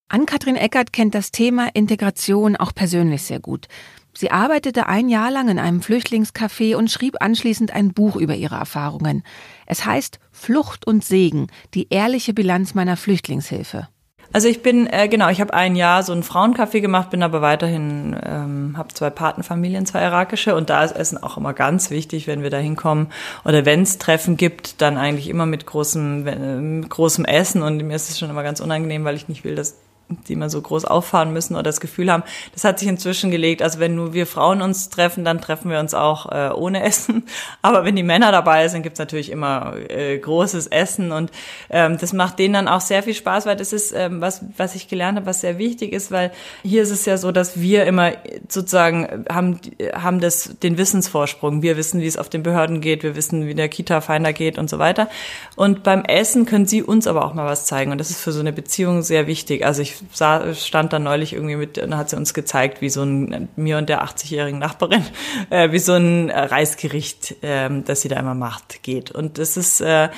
Ann-Kathrin 0.07 0.55
Eckert 0.55 0.93
kennt 0.93 1.15
das 1.15 1.31
Thema 1.31 1.69
Integration 1.73 2.55
auch 2.55 2.73
persönlich 2.73 3.23
sehr 3.23 3.39
gut. 3.39 3.67
Sie 4.13 4.31
arbeitete 4.31 4.87
ein 4.87 5.09
Jahr 5.09 5.31
lang 5.31 5.49
in 5.49 5.59
einem 5.59 5.81
Flüchtlingscafé 5.81 6.75
und 6.75 6.89
schrieb 6.89 7.21
anschließend 7.21 7.73
ein 7.73 7.91
Buch 7.91 8.15
über 8.15 8.35
ihre 8.35 8.55
Erfahrungen. 8.55 9.23
Es 9.65 9.85
heißt 9.85 10.19
Flucht 10.31 10.87
und 10.87 11.03
Segen, 11.03 11.47
die 11.73 11.87
ehrliche 11.89 12.33
Bilanz 12.33 12.75
meiner 12.75 12.97
Flüchtlingshilfe. 12.97 13.89
Also 14.31 14.47
ich 14.47 14.61
bin, 14.61 14.87
äh, 14.87 15.07
genau, 15.07 15.29
ich 15.29 15.41
habe 15.41 15.53
ein 15.53 15.75
Jahr 15.75 16.03
so 16.03 16.11
ein 16.11 16.23
Frauencafé 16.23 16.81
gemacht, 16.81 17.09
bin 17.09 17.23
aber 17.23 17.41
weiterhin, 17.41 18.15
ähm, 18.23 18.73
habe 18.77 18.93
zwei 18.93 19.09
Patenfamilien, 19.09 19.85
zwei 19.85 20.03
irakische 20.03 20.55
und 20.55 20.69
da 20.69 20.83
ist 20.83 20.95
Essen 20.95 21.21
auch 21.21 21.37
immer 21.37 21.53
ganz 21.53 21.89
wichtig, 21.89 22.27
wenn 22.27 22.43
wir 22.43 22.49
da 22.49 22.57
hinkommen. 22.57 23.07
Oder 23.43 23.65
wenn 23.65 23.81
es 23.83 23.97
Treffen 23.97 24.37
gibt, 24.37 24.81
dann 24.81 24.97
eigentlich 24.97 25.29
immer 25.29 25.45
mit 25.45 25.65
großem, 25.65 26.27
äh, 26.27 26.87
großem 26.87 27.25
Essen 27.25 27.61
und 27.61 27.77
mir 27.77 27.95
ist 27.95 28.09
es 28.09 28.19
schon 28.19 28.29
immer 28.29 28.43
ganz 28.43 28.59
unangenehm, 28.59 29.03
weil 29.03 29.15
ich 29.15 29.27
nicht 29.27 29.43
will, 29.43 29.55
dass 29.55 29.77
die 30.07 30.33
immer 30.33 30.49
so 30.49 30.61
groß 30.61 30.85
auffahren 30.85 31.33
müssen 31.33 31.55
oder 31.55 31.63
das 31.63 31.79
Gefühl 31.79 32.11
haben, 32.11 32.23
das 32.53 32.63
hat 32.63 32.77
sich 32.77 32.87
inzwischen 32.87 33.31
gelegt. 33.31 33.63
Also 33.63 33.79
wenn 33.79 33.95
nur 33.95 34.13
wir 34.13 34.27
Frauen 34.27 34.61
uns 34.61 34.89
treffen, 34.89 35.25
dann 35.25 35.41
treffen 35.41 35.71
wir 35.71 35.79
uns 35.79 35.95
auch 35.95 36.31
äh, 36.31 36.51
ohne 36.53 36.83
Essen. 36.83 37.23
Aber 37.63 37.85
wenn 37.85 37.95
die 37.95 38.03
Männer 38.03 38.31
dabei 38.31 38.67
sind, 38.67 38.83
gibt's 38.83 38.99
natürlich 38.99 39.31
immer 39.31 39.73
äh, 39.89 40.17
großes 40.17 40.67
Essen 40.67 41.11
und 41.11 41.31
ähm, 41.71 41.97
das 41.97 42.13
macht 42.13 42.37
denen 42.37 42.53
dann 42.53 42.67
auch 42.67 42.81
sehr 42.81 43.01
viel 43.01 43.15
Spaß, 43.15 43.47
weil 43.47 43.55
das 43.55 43.73
ist 43.73 43.93
ähm, 43.93 44.21
was, 44.21 44.43
was 44.57 44.75
ich 44.75 44.87
gelernt 44.87 45.17
habe, 45.17 45.25
was 45.25 45.41
sehr 45.41 45.57
wichtig 45.57 45.91
ist, 45.91 46.11
weil 46.11 46.31
hier 46.63 46.83
ist 46.83 46.91
es 46.91 47.05
ja 47.05 47.17
so, 47.17 47.31
dass 47.31 47.59
wir 47.59 47.85
immer 47.85 48.11
sozusagen 48.47 49.25
haben 49.29 49.59
haben 49.93 50.19
das 50.19 50.55
den 50.61 50.77
Wissensvorsprung. 50.77 51.63
Wir 51.63 51.77
wissen, 51.77 51.99
wie 52.01 52.07
es 52.07 52.17
auf 52.17 52.29
den 52.29 52.43
Behörden 52.43 52.79
geht, 52.79 53.01
wir 53.01 53.15
wissen, 53.15 53.47
wie 53.47 53.55
der 53.55 53.69
Kita-Finder 53.69 54.33
geht 54.33 54.59
und 54.59 54.69
so 54.69 54.77
weiter. 54.77 55.09
Und 55.55 55.81
beim 55.83 56.03
Essen 56.03 56.45
können 56.45 56.67
sie 56.67 56.83
uns 56.83 57.07
aber 57.07 57.25
auch 57.25 57.33
mal 57.33 57.45
was 57.45 57.65
zeigen 57.65 57.91
und 57.91 57.97
das 57.97 58.11
ist 58.11 58.21
für 58.21 58.31
so 58.31 58.39
eine 58.39 58.53
Beziehung 58.53 59.01
sehr 59.01 59.25
wichtig. 59.25 59.65
Also 59.65 59.81
ich 59.81 59.94
sah, 60.11 60.53
stand 60.53 60.93
da 60.93 60.99
neulich 60.99 61.33
irgendwie 61.33 61.55
mit, 61.55 61.77
dann 61.77 61.97
hat 61.97 62.09
sie 62.09 62.15
uns 62.15 62.33
gezeigt, 62.33 62.81
wie 62.81 62.89
so 62.89 63.03
ein, 63.03 63.49
mir 63.55 63.77
und 63.77 63.89
der 63.89 64.03
80-jährigen 64.03 64.59
Nachbarin, 64.59 65.03
äh, 65.49 65.71
wie 65.71 65.79
so 65.79 65.93
ein 65.93 66.29
Reisgericht, 66.29 67.43
äh, 67.43 67.69
das 67.85 68.01
sie 68.01 68.09
da 68.09 68.19
immer 68.19 68.35
macht, 68.35 68.83
geht. 68.83 69.11
Und 69.11 69.37
das 69.37 69.57
ist, 69.57 69.81
äh, 69.81 70.09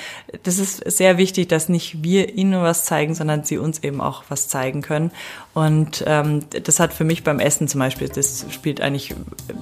das 0.42 0.58
ist 0.58 0.78
sehr 0.90 1.18
wichtig, 1.18 1.48
dass 1.48 1.68
nicht 1.68 2.02
wir 2.02 2.34
ihnen 2.34 2.62
was 2.62 2.84
zeigen, 2.84 3.14
sondern 3.14 3.44
sie 3.44 3.58
uns 3.58 3.82
eben 3.82 4.00
auch 4.00 4.24
was 4.28 4.48
zeigen 4.48 4.82
können. 4.82 5.10
Und 5.54 6.04
ähm, 6.06 6.44
das 6.50 6.80
hat 6.80 6.92
für 6.92 7.04
mich 7.04 7.24
beim 7.24 7.40
Essen 7.40 7.68
zum 7.68 7.80
Beispiel, 7.80 8.08
das 8.08 8.46
spielt 8.50 8.80
eigentlich 8.80 9.14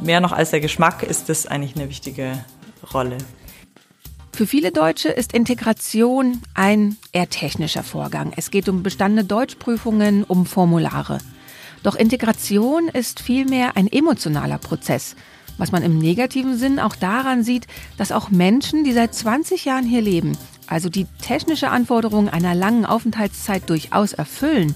mehr 0.02 0.20
noch 0.20 0.32
als 0.32 0.50
der 0.50 0.60
Geschmack, 0.60 1.02
ist 1.02 1.28
das 1.28 1.46
eigentlich 1.46 1.76
eine 1.76 1.88
wichtige 1.88 2.44
Rolle. 2.92 3.18
Für 4.36 4.46
viele 4.46 4.70
Deutsche 4.70 5.08
ist 5.08 5.32
Integration 5.32 6.42
ein 6.52 6.98
eher 7.12 7.30
technischer 7.30 7.82
Vorgang. 7.82 8.34
Es 8.36 8.50
geht 8.50 8.68
um 8.68 8.82
bestandene 8.82 9.24
Deutschprüfungen, 9.24 10.24
um 10.24 10.44
Formulare. 10.44 11.20
Doch 11.82 11.94
Integration 11.94 12.88
ist 12.88 13.20
vielmehr 13.20 13.78
ein 13.78 13.90
emotionaler 13.90 14.58
Prozess, 14.58 15.16
was 15.56 15.72
man 15.72 15.82
im 15.82 15.96
negativen 15.96 16.58
Sinn 16.58 16.78
auch 16.78 16.96
daran 16.96 17.44
sieht, 17.44 17.66
dass 17.96 18.12
auch 18.12 18.28
Menschen, 18.28 18.84
die 18.84 18.92
seit 18.92 19.14
20 19.14 19.64
Jahren 19.64 19.86
hier 19.86 20.02
leben, 20.02 20.36
also 20.66 20.90
die 20.90 21.06
technische 21.22 21.70
Anforderungen 21.70 22.28
einer 22.28 22.54
langen 22.54 22.84
Aufenthaltszeit 22.84 23.70
durchaus 23.70 24.12
erfüllen, 24.12 24.74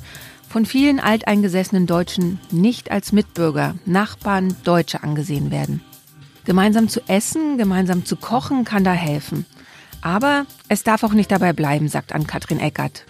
von 0.49 0.65
vielen 0.65 1.01
alteingesessenen 1.01 1.87
Deutschen 1.87 2.41
nicht 2.51 2.91
als 2.91 3.13
Mitbürger, 3.13 3.75
Nachbarn, 3.85 4.57
Deutsche 4.65 5.03
angesehen 5.03 5.51
werden. 5.51 5.83
Gemeinsam 6.45 6.89
zu 6.89 7.01
essen, 7.09 7.59
gemeinsam 7.59 8.05
zu 8.05 8.17
kochen 8.17 8.65
kann 8.65 8.85
da 8.85 8.93
helfen. 8.93 9.47
Aber 10.03 10.47
es 10.69 10.83
darf 10.83 11.03
auch 11.03 11.13
nicht 11.13 11.31
dabei 11.31 11.53
bleiben, 11.53 11.89
sagt 11.89 12.13
Ann-Kathrin 12.13 12.61
Eckert. 12.61 13.05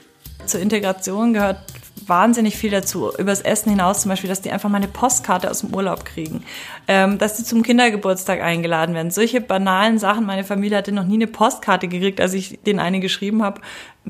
Zur 0.47 0.61
Integration 0.61 1.33
gehört 1.33 1.59
wahnsinnig 2.07 2.57
viel 2.57 2.71
dazu. 2.71 3.13
Übers 3.17 3.41
Essen 3.41 3.71
hinaus 3.71 4.03
zum 4.03 4.09
Beispiel, 4.09 4.29
dass 4.29 4.41
die 4.41 4.51
einfach 4.51 4.69
mal 4.69 4.79
eine 4.79 4.89
Postkarte 4.89 5.51
aus 5.51 5.61
dem 5.61 5.75
Urlaub 5.75 6.05
kriegen. 6.05 6.43
Ähm, 6.89 7.19
dass 7.19 7.37
die 7.37 7.45
zum 7.45 7.63
Kindergeburtstag 7.63 8.41
eingeladen 8.41 8.95
werden. 8.95 9.11
Solche 9.11 9.41
banalen 9.41 9.99
Sachen. 9.99 10.27
Meine 10.27 10.45
Familie 10.45 10.79
hatte 10.79 10.93
noch 10.93 11.05
nie 11.05 11.15
eine 11.15 11.27
Postkarte 11.27 11.89
gekriegt, 11.89 12.21
als 12.21 12.35
ich 12.35 12.59
den 12.67 12.81
eine 12.81 13.01
geschrieben 13.01 13.43
habe 13.43 13.61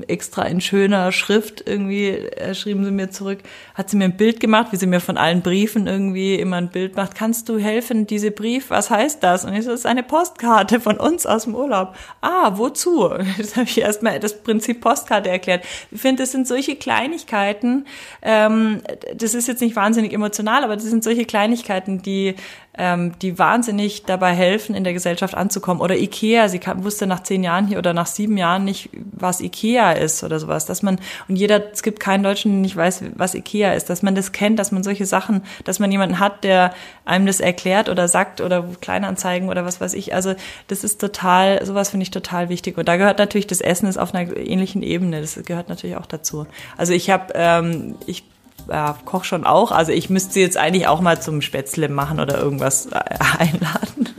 extra 0.07 0.43
in 0.43 0.61
schöner 0.61 1.11
Schrift 1.11 1.63
irgendwie 1.67 2.07
äh, 2.09 2.55
schrieben 2.55 2.85
sie 2.85 2.91
mir 2.91 3.09
zurück, 3.11 3.39
hat 3.73 3.89
sie 3.89 3.97
mir 3.97 4.05
ein 4.05 4.17
Bild 4.17 4.39
gemacht, 4.39 4.67
wie 4.71 4.77
sie 4.77 4.87
mir 4.87 5.01
von 5.01 5.17
allen 5.17 5.41
Briefen 5.41 5.85
irgendwie 5.85 6.35
immer 6.35 6.57
ein 6.57 6.69
Bild 6.69 6.95
macht. 6.95 7.15
Kannst 7.15 7.49
du 7.49 7.57
helfen, 7.57 8.07
diese 8.07 8.31
Brief, 8.31 8.69
was 8.69 8.89
heißt 8.89 9.21
das? 9.21 9.43
Und 9.43 9.53
ich 9.53 9.65
so, 9.65 9.71
das 9.71 9.81
ist 9.81 9.85
eine 9.85 10.03
Postkarte 10.03 10.79
von 10.79 10.97
uns 10.97 11.25
aus 11.25 11.43
dem 11.43 11.55
Urlaub. 11.55 11.95
Ah, 12.21 12.53
wozu? 12.57 13.09
Das 13.41 13.55
habe 13.55 13.65
ich 13.65 13.81
erstmal 13.81 14.19
das 14.19 14.43
Prinzip 14.43 14.81
Postkarte 14.81 15.29
erklärt. 15.29 15.65
Ich 15.89 15.99
finde, 15.99 16.23
das 16.23 16.31
sind 16.31 16.47
solche 16.47 16.75
Kleinigkeiten, 16.75 17.85
ähm, 18.21 18.81
das 19.15 19.33
ist 19.33 19.47
jetzt 19.47 19.61
nicht 19.61 19.75
wahnsinnig 19.75 20.13
emotional, 20.13 20.63
aber 20.63 20.75
das 20.75 20.85
sind 20.85 21.03
solche 21.03 21.25
Kleinigkeiten, 21.25 22.01
die 22.01 22.35
ähm, 22.77 23.13
die 23.21 23.37
wahnsinnig 23.37 24.03
dabei 24.05 24.33
helfen, 24.33 24.75
in 24.75 24.83
der 24.85 24.93
Gesellschaft 24.93 25.35
anzukommen. 25.35 25.81
Oder 25.81 25.97
Ikea, 25.97 26.47
sie 26.47 26.59
kann, 26.59 26.83
wusste 26.85 27.05
nach 27.05 27.21
zehn 27.21 27.43
Jahren 27.43 27.67
hier 27.67 27.77
oder 27.77 27.93
nach 27.93 28.05
sieben 28.05 28.37
Jahren 28.37 28.63
nicht, 28.63 28.89
was 29.11 29.41
Ikea 29.41 29.91
ist 29.91 30.23
oder 30.23 30.39
sowas. 30.39 30.65
Dass 30.65 30.81
man, 30.81 30.99
und 31.27 31.35
jeder, 31.35 31.71
es 31.71 31.83
gibt 31.83 31.99
keinen 31.99 32.23
Deutschen, 32.23 32.51
der 32.51 32.61
nicht 32.61 32.75
weiß, 32.77 33.03
was 33.15 33.35
Ikea 33.35 33.73
ist, 33.73 33.89
dass 33.89 34.03
man 34.03 34.15
das 34.15 34.31
kennt, 34.31 34.57
dass 34.57 34.71
man 34.71 34.83
solche 34.83 35.05
Sachen, 35.05 35.43
dass 35.65 35.79
man 35.79 35.91
jemanden 35.91 36.19
hat, 36.19 36.45
der 36.45 36.73
einem 37.03 37.25
das 37.25 37.41
erklärt 37.41 37.89
oder 37.89 38.07
sagt 38.07 38.39
oder 38.39 38.65
Kleinanzeigen 38.79 39.49
oder 39.49 39.65
was 39.65 39.81
weiß 39.81 39.93
ich. 39.93 40.15
Also 40.15 40.33
das 40.67 40.85
ist 40.85 41.01
total, 41.01 41.65
sowas 41.65 41.89
finde 41.89 42.03
ich 42.03 42.11
total 42.11 42.47
wichtig. 42.47 42.77
Und 42.77 42.87
da 42.87 42.95
gehört 42.95 43.19
natürlich 43.19 43.47
das 43.47 43.59
Essen 43.59 43.87
ist 43.87 43.97
auf 43.97 44.15
einer 44.15 44.35
ähnlichen 44.37 44.81
Ebene. 44.81 45.19
Das 45.19 45.37
gehört 45.43 45.67
natürlich 45.67 45.97
auch 45.97 46.05
dazu. 46.05 46.47
Also 46.77 46.93
ich 46.93 47.09
habe, 47.09 47.33
ähm, 47.35 47.95
ich 48.05 48.23
ja, 48.69 48.97
koch 49.05 49.23
schon 49.23 49.45
auch. 49.45 49.71
Also 49.71 49.91
ich 49.91 50.09
müsste 50.09 50.39
jetzt 50.39 50.57
eigentlich 50.57 50.87
auch 50.87 51.01
mal 51.01 51.21
zum 51.21 51.41
Spätzle 51.41 51.89
machen 51.89 52.19
oder 52.19 52.39
irgendwas 52.39 52.87
äh, 52.87 52.99
einladen. 53.37 54.09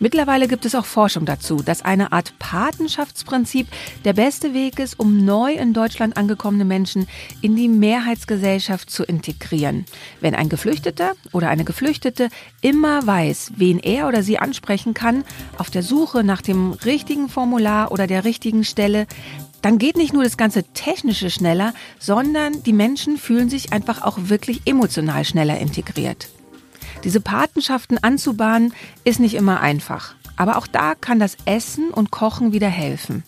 Mittlerweile 0.00 0.46
gibt 0.46 0.64
es 0.64 0.76
auch 0.76 0.84
Forschung 0.84 1.24
dazu, 1.24 1.56
dass 1.56 1.84
eine 1.84 2.12
Art 2.12 2.38
Patenschaftsprinzip 2.38 3.66
der 4.04 4.12
beste 4.12 4.54
Weg 4.54 4.78
ist, 4.78 5.00
um 5.00 5.24
neu 5.24 5.52
in 5.52 5.72
Deutschland 5.72 6.16
angekommene 6.16 6.64
Menschen 6.64 7.08
in 7.42 7.56
die 7.56 7.66
Mehrheitsgesellschaft 7.66 8.90
zu 8.90 9.02
integrieren. 9.02 9.86
Wenn 10.20 10.36
ein 10.36 10.48
Geflüchteter 10.48 11.14
oder 11.32 11.48
eine 11.48 11.64
Geflüchtete 11.64 12.28
immer 12.60 13.04
weiß, 13.08 13.52
wen 13.56 13.80
er 13.80 14.06
oder 14.06 14.22
sie 14.22 14.38
ansprechen 14.38 14.94
kann, 14.94 15.24
auf 15.56 15.68
der 15.68 15.82
Suche 15.82 16.22
nach 16.22 16.42
dem 16.42 16.72
richtigen 16.72 17.28
Formular 17.28 17.90
oder 17.90 18.06
der 18.06 18.24
richtigen 18.24 18.62
Stelle, 18.62 19.08
dann 19.62 19.78
geht 19.78 19.96
nicht 19.96 20.12
nur 20.12 20.24
das 20.24 20.36
ganze 20.36 20.64
Technische 20.64 21.30
schneller, 21.30 21.74
sondern 21.98 22.62
die 22.62 22.72
Menschen 22.72 23.16
fühlen 23.16 23.48
sich 23.48 23.72
einfach 23.72 24.02
auch 24.02 24.18
wirklich 24.22 24.62
emotional 24.66 25.24
schneller 25.24 25.58
integriert. 25.58 26.28
Diese 27.04 27.20
Patenschaften 27.20 27.98
anzubahnen 27.98 28.72
ist 29.04 29.20
nicht 29.20 29.34
immer 29.34 29.60
einfach, 29.60 30.14
aber 30.36 30.56
auch 30.56 30.66
da 30.66 30.94
kann 30.94 31.18
das 31.18 31.36
Essen 31.44 31.90
und 31.90 32.10
Kochen 32.10 32.52
wieder 32.52 32.68
helfen. 32.68 33.22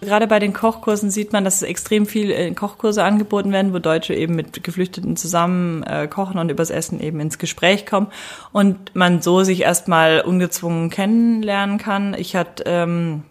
Gerade 0.00 0.28
bei 0.28 0.38
den 0.38 0.52
Kochkursen 0.52 1.10
sieht 1.10 1.32
man, 1.32 1.42
dass 1.42 1.62
extrem 1.62 2.06
viel 2.06 2.54
Kochkurse 2.54 3.02
angeboten 3.02 3.50
werden, 3.50 3.74
wo 3.74 3.80
Deutsche 3.80 4.14
eben 4.14 4.36
mit 4.36 4.62
Geflüchteten 4.62 5.16
zusammen 5.16 5.82
äh, 5.82 6.06
kochen 6.06 6.38
und 6.38 6.50
übers 6.52 6.70
Essen 6.70 7.00
eben 7.00 7.18
ins 7.18 7.38
Gespräch 7.38 7.84
kommen 7.84 8.06
und 8.52 8.94
man 8.94 9.22
so 9.22 9.42
sich 9.42 9.62
erstmal 9.62 10.20
ungezwungen 10.20 10.90
kennenlernen 10.90 11.78
kann. 11.78 12.14
Ich 12.14 12.36
hatte 12.36 12.62
ähm, 12.66 13.24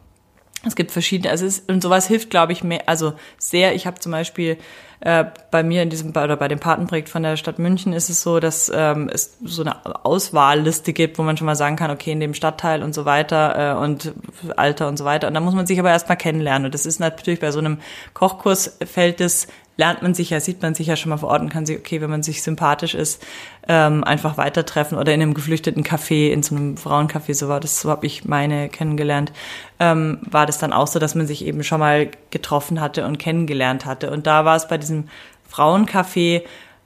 es 0.66 0.76
gibt 0.76 0.92
verschiedene, 0.92 1.30
also 1.30 1.46
es 1.46 1.60
ist, 1.60 1.70
und 1.70 1.82
sowas 1.82 2.08
hilft, 2.08 2.30
glaube 2.30 2.52
ich, 2.52 2.64
mehr, 2.64 2.84
also 2.88 3.14
sehr. 3.38 3.76
Ich 3.76 3.86
habe 3.86 4.00
zum 4.00 4.12
Beispiel 4.12 4.58
äh, 5.00 5.26
bei 5.52 5.62
mir 5.62 5.84
in 5.84 5.90
diesem 5.90 6.10
oder 6.10 6.36
bei 6.36 6.48
dem 6.48 6.60
Patenprojekt 6.60 7.10
von 7.10 7.22
der 7.22 7.38
Stadt 7.38 7.60
München 7.60 7.94
ist 7.94 8.10
es 8.10 8.22
so, 8.22 8.40
dass 8.40 8.72
ähm, 8.74 9.10
es 9.14 9.38
so 9.44 9.62
eine 9.62 9.86
Auswahlliste 10.04 10.94
gibt, 10.94 11.20
wo 11.20 11.24
man 11.24 11.38
schon 11.38 11.46
mal 11.46 11.56
sagen 11.56 11.76
kann, 11.76 11.92
okay, 11.92 12.12
in 12.12 12.20
dem 12.20 12.34
Stadtteil 12.34 12.82
und 12.82 12.94
so 12.94 13.06
weiter 13.06 13.76
äh, 13.76 13.84
und 13.84 14.14
Alter 14.56 14.88
und 14.88 14.98
so 14.98 15.06
weiter. 15.06 15.28
Und 15.28 15.36
da 15.36 15.40
muss 15.40 15.54
man 15.54 15.68
sich 15.68 15.80
aber 15.80 15.92
erstmal 15.92 16.18
kennenlernen. 16.18 16.66
Und 16.66 16.74
das 16.74 16.88
ist 16.88 17.00
natürlich 17.00 17.40
bei 17.40 17.52
so 17.52 17.60
einem 17.60 17.78
Kochkurs 18.16 18.78
fällt 18.86 19.22
es 19.22 19.48
lernt 19.78 20.02
man 20.02 20.14
sich 20.14 20.32
ja, 20.32 20.40
sieht 20.40 20.62
man 20.62 20.76
sich 20.76 20.88
ja 20.88 20.96
schon 20.96 21.12
mal 21.12 21.18
vor 21.18 21.30
Ort 21.30 21.42
und 21.42 21.50
kann 21.50 21.66
sich, 21.66 21.78
okay, 21.78 22.02
wenn 22.02 22.10
man 22.10 22.24
sich 22.24 22.42
sympathisch 22.42 22.96
ist, 22.96 23.24
ähm, 23.68 24.04
einfach 24.04 24.38
weitertreffen 24.38 24.98
oder 24.98 25.14
in 25.14 25.22
einem 25.22 25.36
geflüchteten 25.36 25.84
Café, 25.84 26.30
in 26.30 26.44
so 26.44 26.56
einem 26.56 26.76
Frauencafé, 26.76 27.34
so 27.34 27.48
war 27.48 27.60
das, 27.60 27.80
so 27.80 27.90
habe 27.90 28.06
ich 28.06 28.26
meine 28.26 28.70
kennengelernt, 28.70 29.32
ähm, 29.80 30.20
war 30.30 30.46
das 30.48 30.58
dann 30.58 30.74
auch 30.74 30.88
so, 30.88 31.00
dass 31.00 31.16
man 31.16 31.28
sich 31.28 31.46
eben 31.46 31.64
schon 31.64 31.80
mal 31.80 32.10
getroffen 32.32 32.82
hatte 32.82 33.06
und 33.06 33.20
kennengelernt 33.20 33.86
hatte. 33.86 34.12
Und 34.12 34.28
da 34.28 34.46
war 34.46 34.56
es 34.56 34.68
bei 34.68 34.78
diesem 34.78 35.10
Frauencafé, 35.50 36.42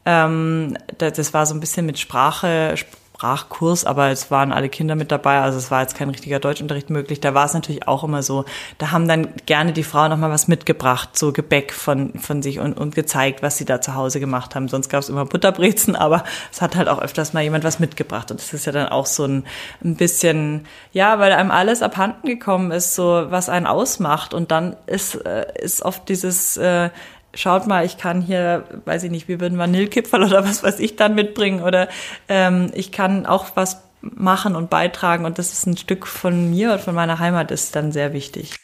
ähm, 0.05 0.77
das 0.97 1.33
war 1.33 1.45
so 1.45 1.53
ein 1.53 1.59
bisschen 1.59 1.85
mit 1.85 1.97
Sprache, 1.97 2.75
Sprachkurs, 3.21 3.85
aber 3.85 4.09
es 4.09 4.31
waren 4.31 4.51
alle 4.51 4.67
Kinder 4.67 4.95
mit 4.95 5.11
dabei, 5.11 5.41
also 5.41 5.59
es 5.59 5.69
war 5.69 5.81
jetzt 5.81 5.95
kein 5.95 6.09
richtiger 6.09 6.39
Deutschunterricht 6.39 6.89
möglich. 6.89 7.19
Da 7.19 7.35
war 7.35 7.45
es 7.45 7.53
natürlich 7.53 7.87
auch 7.87 8.03
immer 8.03 8.23
so, 8.23 8.45
da 8.79 8.89
haben 8.89 9.07
dann 9.07 9.27
gerne 9.45 9.73
die 9.73 9.83
Frauen 9.83 10.09
noch 10.09 10.17
mal 10.17 10.31
was 10.31 10.47
mitgebracht, 10.47 11.15
so 11.15 11.31
Gebäck 11.31 11.71
von, 11.71 12.17
von 12.17 12.41
sich 12.41 12.57
und, 12.57 12.73
und 12.73 12.95
gezeigt, 12.95 13.43
was 13.43 13.57
sie 13.57 13.65
da 13.65 13.79
zu 13.79 13.93
Hause 13.93 14.19
gemacht 14.19 14.55
haben. 14.55 14.67
Sonst 14.67 14.89
gab 14.89 15.03
es 15.03 15.09
immer 15.09 15.25
Butterbrezen, 15.25 15.95
aber 15.95 16.23
es 16.51 16.63
hat 16.63 16.75
halt 16.75 16.87
auch 16.87 16.99
öfters 16.99 17.33
mal 17.33 17.43
jemand 17.43 17.63
was 17.63 17.77
mitgebracht. 17.77 18.31
Und 18.31 18.39
das 18.39 18.53
ist 18.53 18.65
ja 18.65 18.71
dann 18.71 18.87
auch 18.87 19.05
so 19.05 19.25
ein, 19.25 19.45
ein 19.83 19.97
bisschen, 19.97 20.65
ja, 20.91 21.19
weil 21.19 21.31
einem 21.31 21.51
alles 21.51 21.83
abhanden 21.83 22.27
gekommen 22.27 22.71
ist, 22.71 22.95
so 22.95 23.27
was 23.29 23.49
einen 23.49 23.67
ausmacht. 23.67 24.33
Und 24.33 24.49
dann 24.49 24.75
ist, 24.87 25.13
äh, 25.13 25.45
ist 25.61 25.83
oft 25.83 26.09
dieses, 26.09 26.57
äh, 26.57 26.89
schaut 27.33 27.67
mal, 27.67 27.85
ich 27.85 27.97
kann 27.97 28.21
hier, 28.21 28.63
weiß 28.85 29.03
ich 29.03 29.11
nicht, 29.11 29.27
wie 29.27 29.39
würden 29.39 29.57
Vanillekipferl 29.57 30.23
oder 30.25 30.43
was 30.43 30.63
weiß 30.63 30.79
ich 30.79 30.95
dann 30.95 31.15
mitbringen 31.15 31.63
oder 31.63 31.87
ähm, 32.27 32.71
ich 32.73 32.91
kann 32.91 33.25
auch 33.25 33.47
was 33.55 33.83
machen 34.01 34.55
und 34.55 34.69
beitragen 34.69 35.25
und 35.25 35.37
das 35.37 35.53
ist 35.53 35.67
ein 35.67 35.77
Stück 35.77 36.07
von 36.07 36.49
mir 36.49 36.73
und 36.73 36.81
von 36.81 36.95
meiner 36.95 37.19
Heimat 37.19 37.51
ist 37.51 37.75
dann 37.75 37.91
sehr 37.91 38.13
wichtig. 38.13 38.55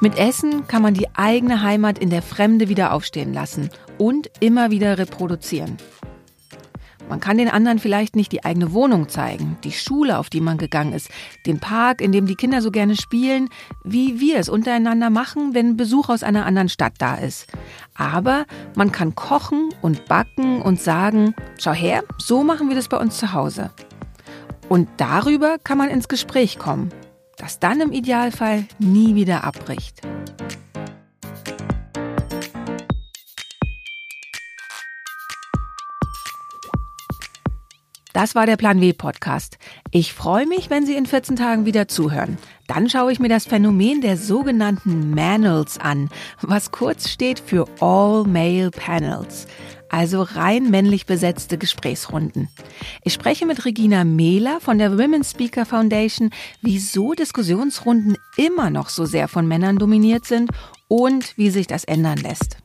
Mit 0.00 0.18
Essen 0.18 0.68
kann 0.68 0.82
man 0.82 0.94
die 0.94 1.08
eigene 1.16 1.62
Heimat 1.62 1.98
in 1.98 2.10
der 2.10 2.22
Fremde 2.22 2.68
wieder 2.68 2.92
aufstehen 2.92 3.34
lassen 3.34 3.70
und 3.98 4.30
immer 4.40 4.70
wieder 4.70 4.98
reproduzieren. 4.98 5.78
Man 7.08 7.20
kann 7.20 7.38
den 7.38 7.48
anderen 7.48 7.78
vielleicht 7.78 8.16
nicht 8.16 8.32
die 8.32 8.44
eigene 8.44 8.72
Wohnung 8.72 9.08
zeigen, 9.08 9.56
die 9.62 9.72
Schule, 9.72 10.18
auf 10.18 10.28
die 10.28 10.40
man 10.40 10.58
gegangen 10.58 10.92
ist, 10.92 11.10
den 11.46 11.60
Park, 11.60 12.00
in 12.00 12.12
dem 12.12 12.26
die 12.26 12.34
Kinder 12.34 12.60
so 12.62 12.70
gerne 12.70 12.96
spielen, 12.96 13.48
wie 13.84 14.18
wir 14.18 14.38
es 14.38 14.48
untereinander 14.48 15.10
machen, 15.10 15.54
wenn 15.54 15.76
Besuch 15.76 16.08
aus 16.08 16.22
einer 16.22 16.46
anderen 16.46 16.68
Stadt 16.68 16.94
da 16.98 17.14
ist. 17.14 17.46
Aber 17.94 18.44
man 18.74 18.90
kann 18.90 19.14
kochen 19.14 19.70
und 19.82 20.06
backen 20.06 20.62
und 20.62 20.80
sagen, 20.80 21.34
schau 21.58 21.72
her, 21.72 22.02
so 22.18 22.42
machen 22.42 22.68
wir 22.68 22.76
das 22.76 22.88
bei 22.88 22.98
uns 22.98 23.18
zu 23.18 23.32
Hause. 23.32 23.70
Und 24.68 24.88
darüber 24.96 25.58
kann 25.62 25.78
man 25.78 25.90
ins 25.90 26.08
Gespräch 26.08 26.58
kommen, 26.58 26.90
das 27.36 27.60
dann 27.60 27.80
im 27.80 27.92
Idealfall 27.92 28.64
nie 28.80 29.14
wieder 29.14 29.44
abbricht. 29.44 30.02
Das 38.16 38.34
war 38.34 38.46
der 38.46 38.56
Plan 38.56 38.80
W 38.80 38.94
Podcast. 38.94 39.58
Ich 39.90 40.14
freue 40.14 40.46
mich, 40.46 40.70
wenn 40.70 40.86
Sie 40.86 40.96
in 40.96 41.04
14 41.04 41.36
Tagen 41.36 41.66
wieder 41.66 41.86
zuhören. 41.86 42.38
Dann 42.66 42.88
schaue 42.88 43.12
ich 43.12 43.20
mir 43.20 43.28
das 43.28 43.44
Phänomen 43.44 44.00
der 44.00 44.16
sogenannten 44.16 45.10
Manels 45.10 45.76
an, 45.76 46.08
was 46.40 46.70
kurz 46.70 47.10
steht 47.10 47.38
für 47.38 47.66
All 47.78 48.24
Male 48.24 48.70
Panels, 48.70 49.46
also 49.90 50.22
rein 50.22 50.70
männlich 50.70 51.04
besetzte 51.04 51.58
Gesprächsrunden. 51.58 52.48
Ich 53.04 53.12
spreche 53.12 53.44
mit 53.44 53.66
Regina 53.66 54.02
Mehler 54.04 54.62
von 54.62 54.78
der 54.78 54.96
Women 54.96 55.22
Speaker 55.22 55.66
Foundation, 55.66 56.30
wieso 56.62 57.12
Diskussionsrunden 57.12 58.16
immer 58.38 58.70
noch 58.70 58.88
so 58.88 59.04
sehr 59.04 59.28
von 59.28 59.46
Männern 59.46 59.76
dominiert 59.76 60.24
sind 60.24 60.50
und 60.88 61.36
wie 61.36 61.50
sich 61.50 61.66
das 61.66 61.84
ändern 61.84 62.16
lässt. 62.16 62.56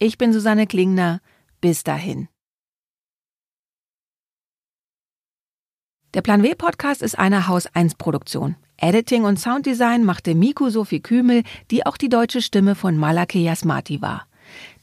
Ich 0.00 0.16
bin 0.16 0.32
Susanne 0.32 0.68
Klingner. 0.68 1.20
Bis 1.60 1.82
dahin. 1.82 2.28
Der 6.14 6.22
Plan 6.22 6.44
W 6.44 6.54
Podcast 6.54 7.02
ist 7.02 7.18
eine 7.18 7.48
Haus 7.48 7.66
1 7.66 7.96
Produktion. 7.96 8.54
Editing 8.76 9.24
und 9.24 9.40
Sounddesign 9.40 10.04
machte 10.04 10.36
Miku 10.36 10.70
Sophie 10.70 11.00
Kümel, 11.00 11.42
die 11.72 11.84
auch 11.84 11.96
die 11.96 12.08
deutsche 12.08 12.42
Stimme 12.42 12.76
von 12.76 12.96
Malake 12.96 13.40
Yasmati 13.40 14.00
war. 14.00 14.28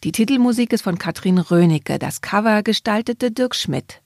Die 0.04 0.12
Titelmusik 0.12 0.74
ist 0.74 0.82
von 0.82 0.98
Katrin 0.98 1.38
Rönecke, 1.38 1.98
das 1.98 2.20
Cover 2.20 2.62
gestaltete 2.62 3.32
Dirk 3.32 3.56
Schmidt. 3.56 4.02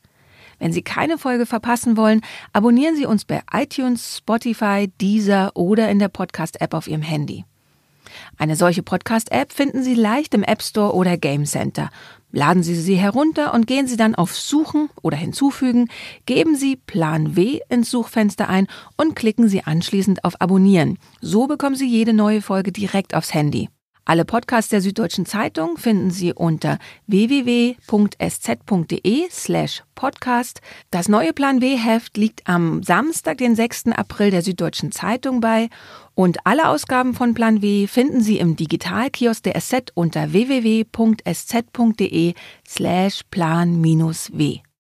Wenn 0.60 0.74
Sie 0.74 0.84
keine 0.84 1.18
Folge 1.18 1.48
verpassen 1.48 1.98
wollen, 1.98 2.22
abonnieren 2.54 2.96
Sie 2.96 3.08
uns 3.08 3.26
bei 3.26 3.42
iTunes, 3.52 4.18
Spotify, 4.18 4.92
Deezer 5.02 5.56
oder 5.56 5.90
in 5.90 5.98
der 5.98 6.10
Podcast-App 6.10 6.76
auf 6.76 6.88
Ihrem 6.88 7.02
Handy. 7.02 7.46
Eine 8.38 8.56
solche 8.56 8.84
Podcast-App 8.84 9.52
finden 9.52 9.84
Sie 9.84 9.96
leicht 9.96 10.34
im 10.34 10.44
App 10.44 10.62
Store 10.62 10.94
oder 10.94 11.18
Game 11.18 11.46
Center. 11.46 11.90
Laden 12.32 12.62
Sie 12.62 12.76
sie 12.76 12.96
herunter 12.96 13.54
und 13.54 13.66
gehen 13.66 13.88
Sie 13.88 13.98
dann 13.98 14.14
auf 14.14 14.36
Suchen 14.36 14.90
oder 15.02 15.18
Hinzufügen, 15.18 15.90
geben 16.26 16.56
Sie 16.56 16.76
Plan 16.76 17.36
W 17.36 17.60
ins 17.70 17.90
Suchfenster 17.90 18.48
ein 18.48 18.68
und 18.98 19.16
klicken 19.16 19.50
Sie 19.50 19.64
anschließend 19.64 20.24
auf 20.24 20.40
Abonnieren. 20.40 21.00
So 21.22 21.48
bekommen 21.48 21.76
Sie 21.76 21.88
jede 21.88 22.14
neue 22.14 22.42
Folge 22.42 22.72
direkt 22.72 23.16
aufs 23.16 23.34
Handy. 23.34 23.70
Alle 24.10 24.26
Podcasts 24.26 24.72
der 24.72 24.82
Süddeutschen 24.82 25.28
Zeitung 25.28 25.78
finden 25.78 26.10
Sie 26.10 26.34
unter 26.34 26.80
www.sz.de 27.06 27.78
slash 29.30 29.84
podcast. 29.94 30.62
Das 30.90 31.10
neue 31.10 31.32
Plan 31.32 31.62
W 31.62 31.78
Heft 31.78 32.18
liegt 32.18 32.50
am 32.50 32.82
Samstag, 32.82 33.38
den 33.38 33.54
6. 33.54 33.90
April 33.90 34.32
der 34.32 34.42
Süddeutschen 34.42 34.92
Zeitung 34.92 35.42
bei 35.42 35.70
und 36.16 36.48
alle 36.48 36.70
Ausgaben 36.70 37.14
von 37.14 37.36
Plan 37.36 37.62
W 37.62 37.86
finden 37.86 38.22
Sie 38.22 38.40
im 38.40 38.56
Digitalkiosk 38.56 39.44
der 39.44 39.62
SZ 39.62 39.92
unter 39.94 40.34
www.sz.de 40.34 42.34
slash 42.68 43.22
plan-w. 43.30 44.69